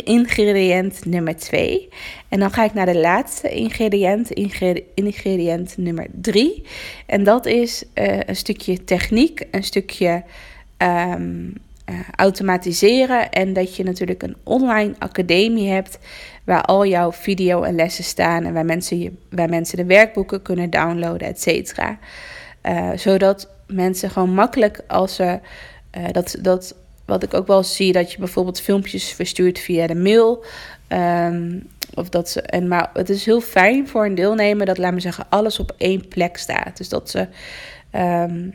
ingrediënt 0.03 1.05
nummer 1.05 1.35
2. 1.35 1.89
En 2.29 2.39
dan 2.39 2.51
ga 2.51 2.63
ik 2.63 2.73
naar 2.73 2.85
de 2.85 2.97
laatste 2.97 3.49
ingrediënt, 3.49 4.31
ingrediënt 4.93 5.77
nummer 5.77 6.07
3. 6.11 6.63
En 7.05 7.23
dat 7.23 7.45
is 7.45 7.83
uh, 7.93 8.19
een 8.25 8.35
stukje 8.35 8.83
techniek, 8.83 9.47
een 9.51 9.63
stukje 9.63 10.23
um, 10.77 11.53
uh, 11.89 11.99
automatiseren. 12.15 13.31
En 13.31 13.53
dat 13.53 13.75
je 13.75 13.83
natuurlijk 13.83 14.23
een 14.23 14.35
online 14.43 14.93
academie 14.99 15.69
hebt 15.69 15.99
waar 16.43 16.61
al 16.61 16.85
jouw 16.85 17.11
video 17.11 17.63
en 17.63 17.75
lessen 17.75 18.03
staan 18.03 18.45
en 18.45 18.53
waar 18.53 18.65
mensen, 18.65 19.17
waar 19.29 19.49
mensen 19.49 19.77
de 19.77 19.85
werkboeken 19.85 20.41
kunnen 20.41 20.69
downloaden, 20.69 21.27
et 21.27 21.41
cetera. 21.41 21.97
Uh, 22.63 22.89
zodat 22.95 23.49
mensen 23.67 24.09
gewoon 24.09 24.33
makkelijk 24.33 24.81
als 24.87 25.15
ze 25.15 25.39
dat, 26.11 26.37
dat 26.41 26.75
wat 27.05 27.23
ik 27.23 27.33
ook 27.33 27.47
wel 27.47 27.63
zie, 27.63 27.91
dat 27.91 28.11
je 28.11 28.17
bijvoorbeeld 28.17 28.61
filmpjes 28.61 29.11
verstuurt 29.11 29.59
via 29.59 29.87
de 29.87 29.95
mail. 29.95 30.45
Um, 30.89 31.67
of 31.93 32.09
dat 32.09 32.29
ze, 32.29 32.41
en, 32.41 32.67
maar 32.67 32.89
het 32.93 33.09
is 33.09 33.25
heel 33.25 33.41
fijn 33.41 33.87
voor 33.87 34.05
een 34.05 34.15
deelnemer 34.15 34.65
dat, 34.65 34.77
laat 34.77 34.93
me 34.93 34.99
zeggen, 34.99 35.25
alles 35.29 35.59
op 35.59 35.73
één 35.77 36.07
plek 36.07 36.37
staat. 36.37 36.77
Dus 36.77 36.89
dat 36.89 37.09
ze, 37.09 37.27
um, 37.95 38.53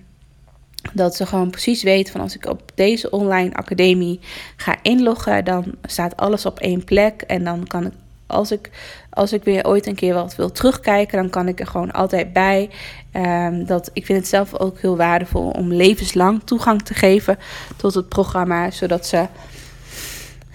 dat 0.93 1.17
ze 1.17 1.27
gewoon 1.27 1.51
precies 1.51 1.83
weten 1.83 2.13
van 2.13 2.21
als 2.21 2.35
ik 2.35 2.47
op 2.47 2.73
deze 2.75 3.11
online 3.11 3.55
academie 3.55 4.21
ga 4.57 4.77
inloggen, 4.83 5.45
dan 5.45 5.75
staat 5.83 6.17
alles 6.17 6.47
op 6.47 6.61
één 6.61 6.85
plek. 6.85 7.23
En 7.23 7.45
dan 7.45 7.67
kan 7.67 7.87
ik 7.87 7.93
als 8.29 8.53
ik, 8.53 8.71
als 9.11 9.33
ik 9.33 9.45
weer 9.45 9.67
ooit 9.67 9.87
een 9.87 9.95
keer 9.95 10.14
wat 10.14 10.37
wil 10.37 10.53
terugkijken, 10.53 11.19
dan 11.19 11.31
kan 11.31 11.49
ik 11.49 11.61
er 11.61 11.67
gewoon 11.67 11.91
altijd 11.91 12.33
bij. 12.33 12.71
Um, 13.12 13.67
dat, 13.67 13.91
ik 13.93 14.07
vind 14.07 14.19
het 14.19 14.29
zelf 14.29 14.59
ook 14.59 14.81
heel 14.81 14.97
waardevol 14.97 15.51
om 15.51 15.73
levenslang 15.73 16.43
toegang 16.45 16.83
te 16.83 16.95
geven 16.95 17.38
tot 17.77 17.95
het 17.95 18.09
programma. 18.09 18.71
Zodat 18.71 19.07
ze, 19.07 19.27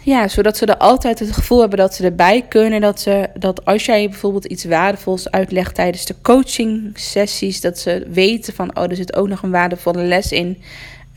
ja, 0.01 0.27
zodat 0.27 0.57
ze 0.57 0.65
er 0.65 0.77
altijd 0.77 1.19
het 1.19 1.31
gevoel 1.31 1.59
hebben 1.59 1.77
dat 1.77 1.95
ze 1.95 2.03
erbij 2.03 2.45
kunnen. 2.49 2.81
Dat, 2.81 3.01
ze, 3.01 3.29
dat 3.33 3.65
als 3.65 3.85
jij 3.85 4.09
bijvoorbeeld 4.09 4.45
iets 4.45 4.65
waardevols 4.65 5.31
uitlegt 5.31 5.75
tijdens 5.75 6.05
de 6.05 6.15
coaching 6.21 6.91
sessies, 6.93 7.61
dat 7.61 7.79
ze 7.79 8.07
weten 8.09 8.53
van, 8.53 8.77
oh, 8.77 8.83
er 8.83 8.95
zit 8.95 9.15
ook 9.15 9.27
nog 9.27 9.43
een 9.43 9.51
waardevolle 9.51 10.03
les 10.03 10.31
in. 10.31 10.61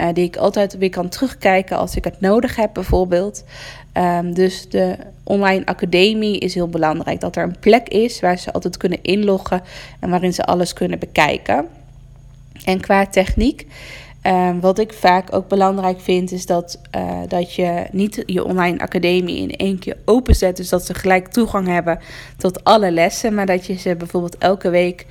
Uh, 0.00 0.06
die 0.12 0.24
ik 0.24 0.36
altijd 0.36 0.78
weer 0.78 0.90
kan 0.90 1.08
terugkijken 1.08 1.76
als 1.76 1.96
ik 1.96 2.04
het 2.04 2.20
nodig 2.20 2.56
heb, 2.56 2.70
bijvoorbeeld. 2.72 3.44
Um, 3.98 4.34
dus 4.34 4.68
de 4.68 4.96
online 5.24 5.66
academie 5.66 6.38
is 6.38 6.54
heel 6.54 6.68
belangrijk. 6.68 7.20
Dat 7.20 7.36
er 7.36 7.42
een 7.42 7.58
plek 7.60 7.88
is 7.88 8.20
waar 8.20 8.38
ze 8.38 8.52
altijd 8.52 8.76
kunnen 8.76 9.02
inloggen 9.02 9.62
en 10.00 10.10
waarin 10.10 10.32
ze 10.32 10.44
alles 10.44 10.72
kunnen 10.72 10.98
bekijken. 10.98 11.66
En 12.64 12.80
qua 12.80 13.06
techniek, 13.06 13.66
um, 14.22 14.60
wat 14.60 14.78
ik 14.78 14.92
vaak 14.92 15.34
ook 15.34 15.48
belangrijk 15.48 16.00
vind, 16.00 16.32
is 16.32 16.46
dat, 16.46 16.80
uh, 16.96 17.20
dat 17.28 17.54
je 17.54 17.86
niet 17.92 18.22
je 18.26 18.44
online 18.44 18.78
academie 18.78 19.38
in 19.38 19.56
één 19.56 19.78
keer 19.78 19.96
openzet. 20.04 20.56
Dus 20.56 20.68
dat 20.68 20.86
ze 20.86 20.94
gelijk 20.94 21.28
toegang 21.28 21.66
hebben 21.66 21.98
tot 22.36 22.64
alle 22.64 22.90
lessen, 22.90 23.34
maar 23.34 23.46
dat 23.46 23.66
je 23.66 23.74
ze 23.74 23.96
bijvoorbeeld 23.96 24.38
elke 24.38 24.70
week 24.70 25.06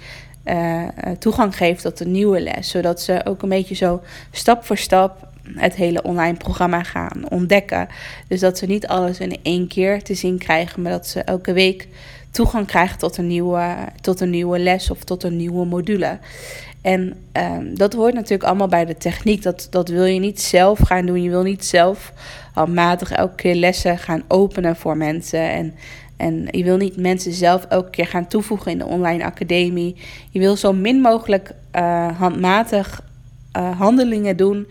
uh, 0.45 0.87
toegang 1.19 1.57
geeft 1.57 1.81
tot 1.81 1.99
een 1.99 2.11
nieuwe 2.11 2.41
les. 2.41 2.69
Zodat 2.69 3.01
ze 3.01 3.21
ook 3.25 3.41
een 3.41 3.49
beetje 3.49 3.75
zo 3.75 4.01
stap 4.31 4.65
voor 4.65 4.77
stap 4.77 5.24
het 5.55 5.75
hele 5.75 6.03
online 6.03 6.37
programma 6.37 6.83
gaan 6.83 7.29
ontdekken. 7.29 7.87
Dus 8.27 8.39
dat 8.39 8.57
ze 8.57 8.65
niet 8.65 8.87
alles 8.87 9.19
in 9.19 9.37
één 9.43 9.67
keer 9.67 10.03
te 10.03 10.13
zien 10.13 10.37
krijgen, 10.37 10.81
maar 10.81 10.91
dat 10.91 11.07
ze 11.07 11.21
elke 11.21 11.53
week 11.53 11.87
toegang 12.31 12.67
krijgen 12.67 12.97
tot 12.97 13.17
een 13.17 13.27
nieuwe, 13.27 13.75
tot 14.01 14.19
een 14.19 14.29
nieuwe 14.29 14.59
les 14.59 14.89
of 14.89 15.03
tot 15.03 15.23
een 15.23 15.35
nieuwe 15.35 15.65
module. 15.65 16.17
En 16.81 17.13
um, 17.33 17.77
dat 17.77 17.93
hoort 17.93 18.13
natuurlijk 18.13 18.43
allemaal 18.43 18.67
bij 18.67 18.85
de 18.85 18.97
techniek. 18.97 19.43
Dat, 19.43 19.67
dat 19.69 19.89
wil 19.89 20.05
je 20.05 20.19
niet 20.19 20.41
zelf 20.41 20.79
gaan 20.79 21.05
doen. 21.05 21.21
Je 21.21 21.29
wil 21.29 21.43
niet 21.43 21.65
zelf 21.65 22.13
handmatig 22.53 23.11
elke 23.11 23.35
keer 23.35 23.55
lessen 23.55 23.97
gaan 23.97 24.23
openen 24.27 24.75
voor 24.75 24.97
mensen. 24.97 25.49
En 25.49 25.73
en 26.17 26.47
je 26.51 26.63
wil 26.63 26.77
niet 26.77 26.97
mensen 26.97 27.33
zelf 27.33 27.65
elke 27.65 27.89
keer 27.89 28.07
gaan 28.07 28.27
toevoegen 28.27 28.71
in 28.71 28.77
de 28.77 28.85
online 28.85 29.23
academie. 29.23 29.95
Je 30.29 30.39
wil 30.39 30.55
zo 30.55 30.73
min 30.73 31.01
mogelijk 31.01 31.51
uh, 31.75 32.19
handmatig 32.19 33.01
uh, 33.57 33.79
handelingen 33.79 34.37
doen 34.37 34.67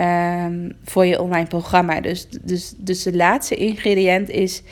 um, 0.00 0.76
voor 0.84 1.06
je 1.06 1.20
online 1.20 1.46
programma. 1.46 2.00
Dus, 2.00 2.28
dus, 2.42 2.74
dus 2.76 3.02
de 3.02 3.16
laatste 3.16 3.54
ingrediënt 3.54 4.28
is, 4.28 4.62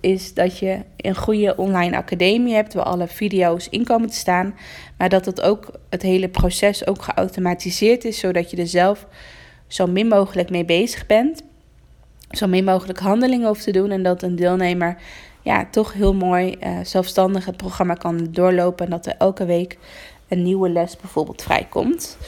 is 0.00 0.34
dat 0.34 0.58
je 0.58 0.78
een 0.96 1.16
goede 1.16 1.56
online 1.56 1.96
academie 1.96 2.54
hebt 2.54 2.74
waar 2.74 2.84
alle 2.84 3.06
video's 3.06 3.68
in 3.70 3.84
komen 3.84 4.08
te 4.08 4.16
staan. 4.16 4.54
Maar 4.98 5.08
dat 5.08 5.24
het 5.24 5.40
ook 5.40 5.70
het 5.88 6.02
hele 6.02 6.28
proces 6.28 6.86
ook 6.86 7.02
geautomatiseerd 7.02 8.04
is, 8.04 8.18
zodat 8.18 8.50
je 8.50 8.56
er 8.56 8.66
zelf 8.66 9.06
zo 9.66 9.86
min 9.86 10.06
mogelijk 10.06 10.50
mee 10.50 10.64
bezig 10.64 11.06
bent. 11.06 11.42
Zo 12.30 12.46
min 12.46 12.64
mogelijk 12.64 12.98
handelingen 12.98 13.46
hoeft 13.46 13.64
te 13.64 13.70
doen 13.70 13.90
en 13.90 14.02
dat 14.02 14.22
een 14.22 14.36
deelnemer 14.36 14.96
ja, 15.42 15.66
toch 15.70 15.92
heel 15.92 16.14
mooi 16.14 16.56
uh, 16.60 16.78
zelfstandig 16.82 17.44
het 17.44 17.56
programma 17.56 17.94
kan 17.94 18.28
doorlopen. 18.30 18.84
En 18.84 18.90
dat 18.90 19.06
er 19.06 19.14
elke 19.18 19.44
week 19.44 19.78
een 20.28 20.42
nieuwe 20.42 20.68
les 20.68 20.96
bijvoorbeeld 20.96 21.42
vrijkomt. 21.42 22.18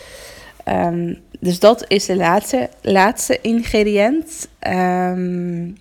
Um, 0.70 1.18
dus 1.40 1.58
dat 1.58 1.84
is 1.88 2.06
de 2.06 2.16
laatste, 2.16 2.68
laatste 2.82 3.38
ingrediënt. 3.40 4.48
Um, 4.66 5.76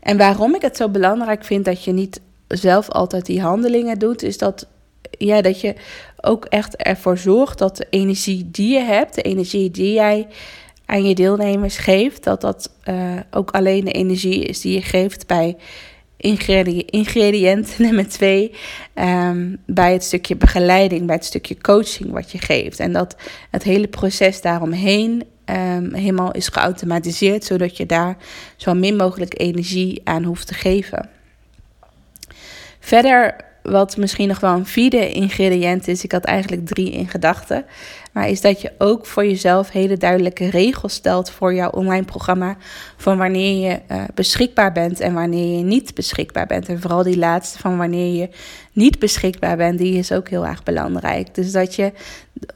en 0.00 0.16
waarom 0.16 0.54
ik 0.54 0.62
het 0.62 0.76
zo 0.76 0.88
belangrijk 0.88 1.44
vind 1.44 1.64
dat 1.64 1.84
je 1.84 1.92
niet 1.92 2.20
zelf 2.48 2.88
altijd 2.88 3.26
die 3.26 3.40
handelingen 3.40 3.98
doet, 3.98 4.22
is 4.22 4.38
dat, 4.38 4.66
ja, 5.10 5.40
dat 5.40 5.60
je 5.60 5.74
ook 6.20 6.44
echt 6.44 6.76
ervoor 6.76 7.18
zorgt 7.18 7.58
dat 7.58 7.76
de 7.76 7.86
energie 7.90 8.50
die 8.50 8.72
je 8.72 8.80
hebt, 8.80 9.14
de 9.14 9.22
energie 9.22 9.70
die 9.70 9.92
jij 9.92 10.26
aan 10.84 11.04
je 11.04 11.14
deelnemers 11.14 11.76
geeft, 11.76 12.24
dat 12.24 12.40
dat 12.40 12.70
uh, 12.84 13.12
ook 13.30 13.50
alleen 13.50 13.84
de 13.84 13.92
energie 13.92 14.44
is 14.44 14.60
die 14.60 14.74
je 14.74 14.82
geeft 14.82 15.26
bij 15.26 15.56
ingrediënt 16.90 17.78
nummer 17.78 18.08
twee 18.08 18.54
um, 18.94 19.58
bij 19.66 19.92
het 19.92 20.04
stukje 20.04 20.36
begeleiding, 20.36 21.06
bij 21.06 21.14
het 21.14 21.24
stukje 21.24 21.60
coaching 21.60 22.10
wat 22.10 22.32
je 22.32 22.38
geeft. 22.38 22.80
En 22.80 22.92
dat 22.92 23.16
het 23.50 23.62
hele 23.62 23.88
proces 23.88 24.40
daaromheen 24.40 25.24
ehm, 25.44 25.94
helemaal 25.94 26.32
is 26.32 26.48
geautomatiseerd, 26.48 27.44
zodat 27.44 27.76
je 27.76 27.86
daar 27.86 28.16
zo 28.56 28.74
min 28.74 28.96
mogelijk 28.96 29.40
energie 29.40 30.00
aan 30.04 30.24
hoeft 30.24 30.46
te 30.46 30.54
geven. 30.54 31.08
Verder, 32.80 33.36
wat 33.62 33.96
misschien 33.96 34.28
nog 34.28 34.40
wel 34.40 34.54
een 34.54 34.66
vierde 34.66 35.12
ingrediënt 35.12 35.88
is, 35.88 36.04
ik 36.04 36.12
had 36.12 36.24
eigenlijk 36.24 36.66
drie 36.66 36.90
in 36.90 37.08
gedachten, 37.08 37.64
maar 38.18 38.28
is 38.28 38.40
dat 38.40 38.60
je 38.60 38.72
ook 38.78 39.06
voor 39.06 39.26
jezelf 39.26 39.70
hele 39.70 39.96
duidelijke 39.96 40.50
regels 40.50 40.92
stelt 40.92 41.30
voor 41.30 41.54
jouw 41.54 41.70
online 41.70 42.04
programma, 42.04 42.56
van 42.96 43.18
wanneer 43.18 43.70
je 43.70 43.80
uh, 43.92 44.02
beschikbaar 44.14 44.72
bent 44.72 45.00
en 45.00 45.14
wanneer 45.14 45.58
je 45.58 45.64
niet 45.64 45.94
beschikbaar 45.94 46.46
bent. 46.46 46.68
En 46.68 46.80
vooral 46.80 47.02
die 47.02 47.18
laatste 47.18 47.58
van 47.58 47.76
wanneer 47.76 48.14
je 48.20 48.28
niet 48.72 48.98
beschikbaar 48.98 49.56
bent, 49.56 49.78
die 49.78 49.98
is 49.98 50.12
ook 50.12 50.28
heel 50.28 50.46
erg 50.46 50.62
belangrijk. 50.62 51.34
Dus 51.34 51.52
dat 51.52 51.74
je 51.74 51.92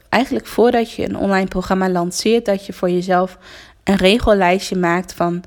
eigenlijk 0.09 0.45
voordat 0.45 0.91
je 0.91 1.09
een 1.09 1.17
online 1.17 1.47
programma 1.47 1.89
lanceert, 1.89 2.45
dat 2.45 2.65
je 2.65 2.73
voor 2.73 2.89
jezelf 2.89 3.37
een 3.83 3.95
regellijstje 3.95 4.75
maakt 4.75 5.13
van 5.13 5.43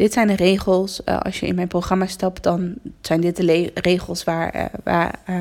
dit 0.00 0.12
zijn 0.12 0.26
de 0.26 0.36
regels. 0.36 1.00
Uh, 1.04 1.18
als 1.18 1.40
je 1.40 1.46
in 1.46 1.54
mijn 1.54 1.68
programma 1.68 2.06
stapt, 2.06 2.42
dan 2.42 2.74
zijn 3.00 3.20
dit 3.20 3.36
de 3.36 3.70
regels 3.74 4.24
waar, 4.24 4.56
uh, 4.56 4.64
waar, 4.84 5.14
uh, 5.30 5.40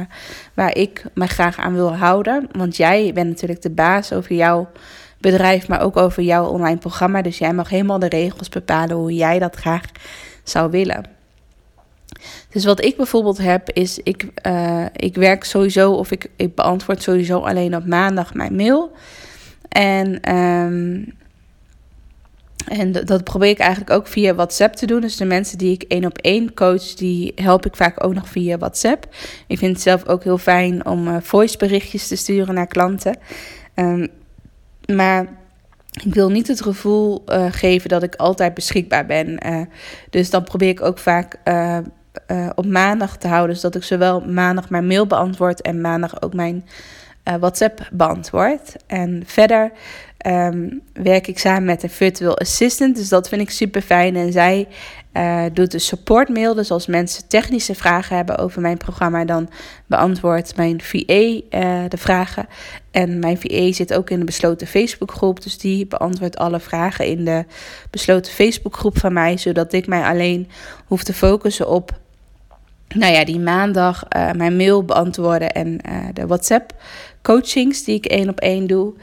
waar 0.54 0.76
ik 0.76 1.04
me 1.14 1.28
graag 1.28 1.58
aan 1.58 1.74
wil 1.74 1.96
houden. 1.96 2.48
Want 2.52 2.78
jij 2.78 3.12
bent 3.14 3.30
natuurlijk 3.30 3.62
de 3.62 3.70
baas 3.70 4.14
over 4.14 4.36
jouw 4.36 4.70
bedrijf, 5.18 5.68
maar 5.68 5.82
ook 5.82 5.98
over 5.98 6.24
jouw 6.24 6.46
online 6.46 6.78
programma. 6.78 7.22
Dus 7.22 7.38
jij 7.38 7.54
mag 7.54 7.70
helemaal 7.70 8.00
de 8.00 8.10
regels 8.10 8.50
bepalen 8.50 8.96
hoe 8.96 9.14
jij 9.14 9.40
dat 9.40 9.56
graag 9.56 9.84
zou 10.44 10.72
willen. 10.72 11.06
Dus 12.50 12.66
wat 12.66 12.84
ik 12.84 12.98
bijvoorbeeld 12.98 13.38
heb, 13.38 13.70
is 13.72 14.00
ik, 14.04 14.28
ik 14.96 15.16
werk 15.16 15.44
sowieso 15.44 15.92
of 15.92 16.12
ik, 16.12 16.30
ik 16.36 16.56
beantwoord 16.56 17.02
sowieso 17.02 17.40
alleen 17.40 17.76
op 17.76 17.86
maandag 17.86 18.34
mijn 18.34 18.56
mail. 18.56 18.92
En 19.70 20.36
um, 20.36 21.14
en 22.68 22.92
dat 22.92 23.24
probeer 23.24 23.50
ik 23.50 23.60
eigenlijk 23.60 23.92
ook 23.92 24.08
via 24.08 24.36
WhatsApp 24.36 24.76
te 24.76 24.86
doen. 24.86 25.02
Dus 25.02 25.18
de 25.18 25.26
mensen 25.26 25.58
die 25.58 25.74
ik 25.74 25.84
één 25.84 26.06
op 26.06 26.18
één 26.18 26.54
coach, 26.54 26.94
die 26.94 27.32
help 27.36 27.66
ik 27.66 27.76
vaak 27.76 28.04
ook 28.04 28.14
nog 28.14 28.30
via 28.30 28.58
WhatsApp. 28.58 29.08
Ik 29.48 29.58
vind 29.58 29.74
het 29.74 29.82
zelf 29.82 30.08
ook 30.08 30.24
heel 30.24 30.38
fijn 30.38 30.86
om 30.86 31.08
uh, 31.08 31.16
voiceberichtjes 31.22 32.08
te 32.08 32.16
sturen 32.16 32.54
naar 32.54 32.68
klanten. 32.68 33.18
Um, 33.76 34.08
maar 34.86 35.28
ik 36.04 36.14
wil 36.14 36.30
niet 36.30 36.48
het 36.48 36.62
gevoel 36.62 37.24
uh, 37.28 37.46
geven 37.50 37.90
dat 37.90 38.04
ik 38.04 38.16
altijd 38.16 38.54
beschikbaar 38.54 39.06
ben. 39.06 39.48
Uh, 39.48 39.62
dus 40.10 40.30
dan 40.30 40.44
probeer 40.44 40.70
ik 40.70 40.82
ook 40.82 40.98
vaak 40.98 41.38
op 42.56 42.66
maandag 42.66 43.18
te 43.18 43.28
houden. 43.28 43.56
Zodat 43.56 43.76
ik 43.76 43.84
zowel 43.84 44.20
maandag 44.22 44.70
mijn 44.70 44.88
mail 44.88 45.08
beantwoord 45.08 45.62
en 45.62 45.82
maandag 45.82 46.22
ook 46.22 46.34
mijn 46.34 46.66
WhatsApp 47.24 47.90
beantwoord. 47.92 48.76
En 48.88 49.24
verder 49.26 49.72
um, 50.28 50.82
werk 50.94 51.28
ik 51.28 51.40
samen 51.40 51.64
met 51.64 51.84
een 51.84 51.90
virtual 51.90 52.38
assistant. 52.38 52.96
Dus 52.96 53.10
dat 53.10 53.30
vind 53.30 53.42
ik 53.42 53.50
super 53.50 53.82
fijn. 53.82 54.16
En 54.16 54.32
zij 54.32 54.68
uh, 55.14 55.44
doet 55.54 55.72
de 55.72 55.80
support 55.80 56.30
mail. 56.30 56.54
Dus 56.54 56.72
als 56.72 56.88
mensen 56.88 57.28
technische 57.28 57.76
vragen 57.76 58.16
hebben 58.16 58.38
over 58.38 58.62
mijn 58.62 58.78
programma, 58.78 59.26
dan 59.26 59.50
beantwoordt 59.88 60.56
mijn 60.56 60.82
VA 60.82 61.00
eh, 61.00 61.84
de 61.88 61.98
vragen. 61.98 62.48
En 62.92 63.20
mijn 63.20 63.38
VA 63.40 63.72
zit 63.72 63.94
ook 63.94 64.10
in 64.10 64.20
de 64.20 64.26
besloten 64.26 64.68
Facebookgroep. 64.68 65.44
Dus 65.44 65.58
die 65.58 65.88
beantwoordt 65.88 66.38
alle 66.38 66.60
vragen 66.60 67.06
in 67.06 67.26
de 67.26 67.46
besloten 67.90 68.32
Facebookgroep 68.32 69.00
van 69.00 69.14
mij. 69.14 69.38
Zodat 69.38 69.74
ik 69.74 69.88
mij 69.88 70.04
alleen 70.04 70.50
hoef 70.86 71.04
te 71.04 71.14
focussen 71.14 71.70
op 71.70 72.00
nou 72.96 73.14
ja, 73.14 73.26
die 73.26 73.40
maandag 73.40 74.04
uh, 74.16 74.32
mijn 74.32 74.56
mail 74.56 74.84
beantwoorden 74.84 75.52
en 75.52 75.80
de 76.14 76.28
WhatsApp 76.28 76.74
coachings 77.22 77.84
die 77.84 77.96
ik 77.96 78.06
één 78.06 78.30
op 78.30 78.40
één 78.40 78.68
doe. 78.68 78.94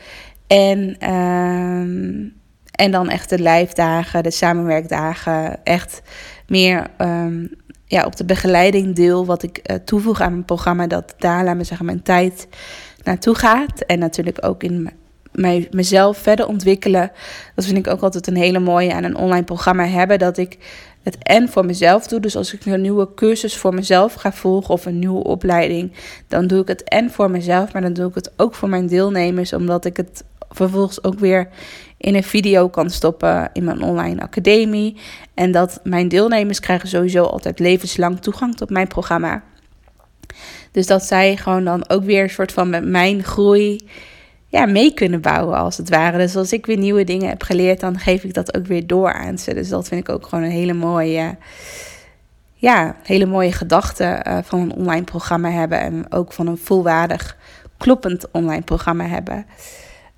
En, 0.46 1.10
um, 1.12 2.34
en 2.70 2.90
dan 2.90 3.08
echt 3.08 3.30
de 3.30 3.38
lijfdagen, 3.38 4.22
de 4.22 4.30
samenwerkdagen, 4.30 5.64
echt 5.64 6.02
meer 6.46 6.86
um, 6.98 7.50
ja, 7.86 8.04
op 8.04 8.16
de 8.16 8.24
begeleiding 8.24 8.94
deel 8.94 9.26
wat 9.26 9.42
ik 9.42 9.60
uh, 9.70 9.76
toevoeg 9.76 10.20
aan 10.20 10.32
mijn 10.32 10.44
programma, 10.44 10.86
dat 10.86 11.14
daar, 11.18 11.44
laat 11.44 11.56
me 11.56 11.64
zeggen, 11.64 11.86
mijn 11.86 12.02
tijd 12.02 12.48
naartoe 13.02 13.34
gaat. 13.34 13.80
En 13.80 13.98
natuurlijk 13.98 14.38
ook 14.44 14.62
in 14.62 14.90
mij, 15.32 15.68
mezelf 15.70 16.18
verder 16.18 16.46
ontwikkelen. 16.46 17.10
Dat 17.54 17.64
vind 17.64 17.78
ik 17.78 17.86
ook 17.86 18.02
altijd 18.02 18.26
een 18.26 18.36
hele 18.36 18.58
mooie 18.58 18.94
aan 18.94 19.04
een 19.04 19.16
online 19.16 19.44
programma 19.44 19.86
hebben. 19.86 20.18
Dat 20.18 20.38
ik 20.38 20.58
het 21.02 21.18
en 21.22 21.48
voor 21.48 21.64
mezelf 21.64 22.06
doe. 22.06 22.20
Dus 22.20 22.36
als 22.36 22.54
ik 22.54 22.66
een 22.66 22.80
nieuwe 22.80 23.14
cursus 23.14 23.56
voor 23.56 23.74
mezelf 23.74 24.14
ga 24.14 24.32
volgen 24.32 24.74
of 24.74 24.86
een 24.86 24.98
nieuwe 24.98 25.24
opleiding, 25.24 25.92
dan 26.28 26.46
doe 26.46 26.60
ik 26.60 26.68
het 26.68 26.84
en 26.84 27.10
voor 27.10 27.30
mezelf, 27.30 27.72
maar 27.72 27.82
dan 27.82 27.92
doe 27.92 28.08
ik 28.08 28.14
het 28.14 28.32
ook 28.36 28.54
voor 28.54 28.68
mijn 28.68 28.86
deelnemers, 28.86 29.52
omdat 29.52 29.84
ik 29.84 29.96
het 29.96 30.24
vervolgens 30.50 31.04
ook 31.04 31.18
weer 31.18 31.48
in 31.96 32.14
een 32.14 32.22
video 32.22 32.68
kan 32.68 32.90
stoppen 32.90 33.50
in 33.52 33.64
mijn 33.64 33.82
online 33.82 34.22
academie. 34.22 34.96
En 35.34 35.52
dat 35.52 35.80
mijn 35.82 36.08
deelnemers 36.08 36.60
krijgen 36.60 36.88
sowieso 36.88 37.24
altijd 37.24 37.58
levenslang 37.58 38.20
toegang 38.20 38.56
tot 38.56 38.70
mijn 38.70 38.88
programma. 38.88 39.42
Dus 40.70 40.86
dat 40.86 41.04
zij 41.04 41.36
gewoon 41.36 41.64
dan 41.64 41.88
ook 41.88 42.04
weer 42.04 42.22
een 42.22 42.30
soort 42.30 42.52
van 42.52 42.70
met 42.70 42.84
mijn 42.84 43.24
groei 43.24 43.88
ja, 44.46 44.66
mee 44.66 44.94
kunnen 44.94 45.20
bouwen 45.20 45.56
als 45.56 45.76
het 45.76 45.88
ware. 45.88 46.18
Dus 46.18 46.36
als 46.36 46.52
ik 46.52 46.66
weer 46.66 46.78
nieuwe 46.78 47.04
dingen 47.04 47.28
heb 47.28 47.42
geleerd, 47.42 47.80
dan 47.80 47.98
geef 47.98 48.24
ik 48.24 48.34
dat 48.34 48.56
ook 48.56 48.66
weer 48.66 48.86
door 48.86 49.12
aan 49.12 49.38
ze. 49.38 49.54
Dus 49.54 49.68
dat 49.68 49.88
vind 49.88 50.08
ik 50.08 50.14
ook 50.14 50.26
gewoon 50.26 50.44
een 50.44 50.50
hele 50.50 50.72
mooie, 50.72 51.36
ja, 52.54 52.96
hele 53.02 53.26
mooie 53.26 53.52
gedachte 53.52 54.24
uh, 54.26 54.38
van 54.42 54.60
een 54.60 54.74
online 54.74 55.04
programma 55.04 55.50
hebben. 55.50 55.80
En 55.80 56.12
ook 56.12 56.32
van 56.32 56.46
een 56.46 56.58
volwaardig, 56.58 57.36
kloppend 57.76 58.30
online 58.30 58.62
programma 58.62 59.04
hebben. 59.04 59.46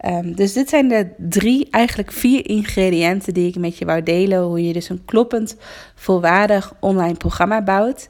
Um, 0.06 0.34
dus 0.34 0.52
dit 0.52 0.68
zijn 0.68 0.88
de 0.88 1.08
drie, 1.16 1.68
eigenlijk 1.70 2.12
vier 2.12 2.48
ingrediënten 2.48 3.34
die 3.34 3.48
ik 3.48 3.56
met 3.56 3.78
je 3.78 3.84
wou 3.84 4.02
delen. 4.02 4.42
Hoe 4.42 4.66
je 4.66 4.72
dus 4.72 4.88
een 4.88 5.04
kloppend, 5.04 5.56
volwaardig 5.94 6.72
online 6.80 7.16
programma 7.16 7.62
bouwt. 7.62 8.08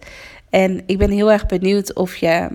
En 0.50 0.82
ik 0.86 0.98
ben 0.98 1.10
heel 1.10 1.32
erg 1.32 1.46
benieuwd 1.46 1.94
of 1.94 2.16
je 2.16 2.48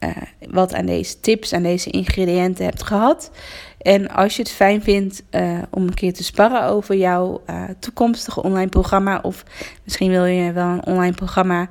uh, 0.00 0.10
wat 0.50 0.74
aan 0.74 0.86
deze 0.86 1.20
tips, 1.20 1.52
aan 1.52 1.62
deze 1.62 1.90
ingrediënten 1.90 2.64
hebt 2.64 2.82
gehad. 2.82 3.30
En 3.78 4.10
als 4.10 4.36
je 4.36 4.42
het 4.42 4.50
fijn 4.50 4.82
vindt 4.82 5.22
uh, 5.30 5.58
om 5.70 5.82
een 5.82 5.94
keer 5.94 6.12
te 6.12 6.24
sparren 6.24 6.62
over 6.62 6.96
jouw 6.96 7.42
uh, 7.50 7.64
toekomstige 7.78 8.42
online 8.42 8.68
programma. 8.68 9.18
Of 9.22 9.44
misschien 9.84 10.10
wil 10.10 10.24
je 10.24 10.52
wel 10.52 10.68
een 10.68 10.86
online 10.86 11.14
programma 11.14 11.68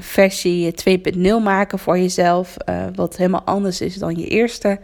versie 0.00 0.74
2.0 1.14 1.20
maken 1.42 1.78
voor 1.78 1.98
jezelf. 1.98 2.56
wat 2.94 3.16
helemaal 3.16 3.42
anders 3.44 3.80
is 3.80 3.94
dan 3.94 4.16
je 4.16 4.26
eerste 4.26 4.78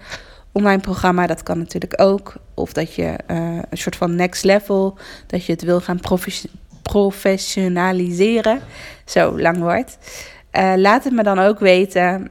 online 0.52 0.80
programma. 0.80 1.26
Dat 1.26 1.42
kan 1.42 1.58
natuurlijk 1.58 2.02
ook. 2.02 2.34
Of 2.54 2.72
dat 2.72 2.94
je 2.94 3.18
een 3.70 3.78
soort 3.78 3.96
van 3.96 4.14
next 4.14 4.44
level, 4.44 4.98
dat 5.26 5.44
je 5.44 5.52
het 5.52 5.62
wil 5.62 5.80
gaan 5.80 6.00
professionaliseren. 6.82 8.60
Zo 9.04 9.40
lang 9.40 9.58
wordt. 9.58 9.98
laat 10.76 11.04
het 11.04 11.12
me 11.12 11.22
dan 11.22 11.38
ook 11.38 11.58
weten. 11.58 12.30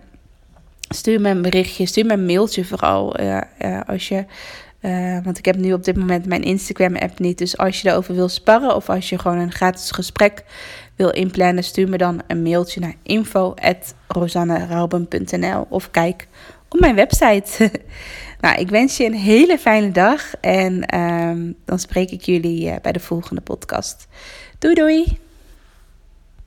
Stuur 0.89 1.21
me 1.21 1.29
een 1.29 1.41
berichtje, 1.41 1.85
stuur 1.85 2.05
me 2.05 2.13
een 2.13 2.25
mailtje 2.25 2.65
vooral. 2.65 3.19
Uh, 3.19 3.41
als 3.85 4.07
je, 4.07 4.25
want 5.23 5.37
ik 5.37 5.45
heb 5.45 5.55
nu 5.55 5.73
op 5.73 5.83
dit 5.83 5.95
moment 5.95 6.25
mijn 6.25 6.43
Instagram-app 6.43 7.19
niet. 7.19 7.37
Dus 7.37 7.57
als 7.57 7.81
je 7.81 7.89
erover 7.89 8.15
wil 8.15 8.29
sparren 8.29 8.75
of 8.75 8.89
als 8.89 9.09
je 9.09 9.19
gewoon 9.19 9.37
een 9.37 9.51
gratis 9.51 9.91
gesprek 9.91 10.43
wil 10.95 11.09
inplannen, 11.09 11.63
stuur 11.63 11.89
me 11.89 11.97
dan 11.97 12.21
een 12.27 12.41
mailtje 12.41 12.79
naar 12.79 12.95
info.rosannarauben.nl 13.03 15.65
of 15.69 15.91
kijk 15.91 16.27
op 16.69 16.79
mijn 16.79 16.95
website. 16.95 17.71
nou, 18.41 18.59
ik 18.59 18.69
wens 18.69 18.97
je 18.97 19.05
een 19.05 19.13
hele 19.13 19.57
fijne 19.57 19.91
dag 19.91 20.35
en 20.41 20.85
ehm, 20.85 21.51
dan 21.65 21.79
spreek 21.79 22.11
ik 22.11 22.21
jullie 22.21 22.81
bij 22.81 22.91
de 22.91 22.99
volgende 22.99 23.41
podcast. 23.41 24.07
Doei 24.59 24.73
doei! 24.73 25.28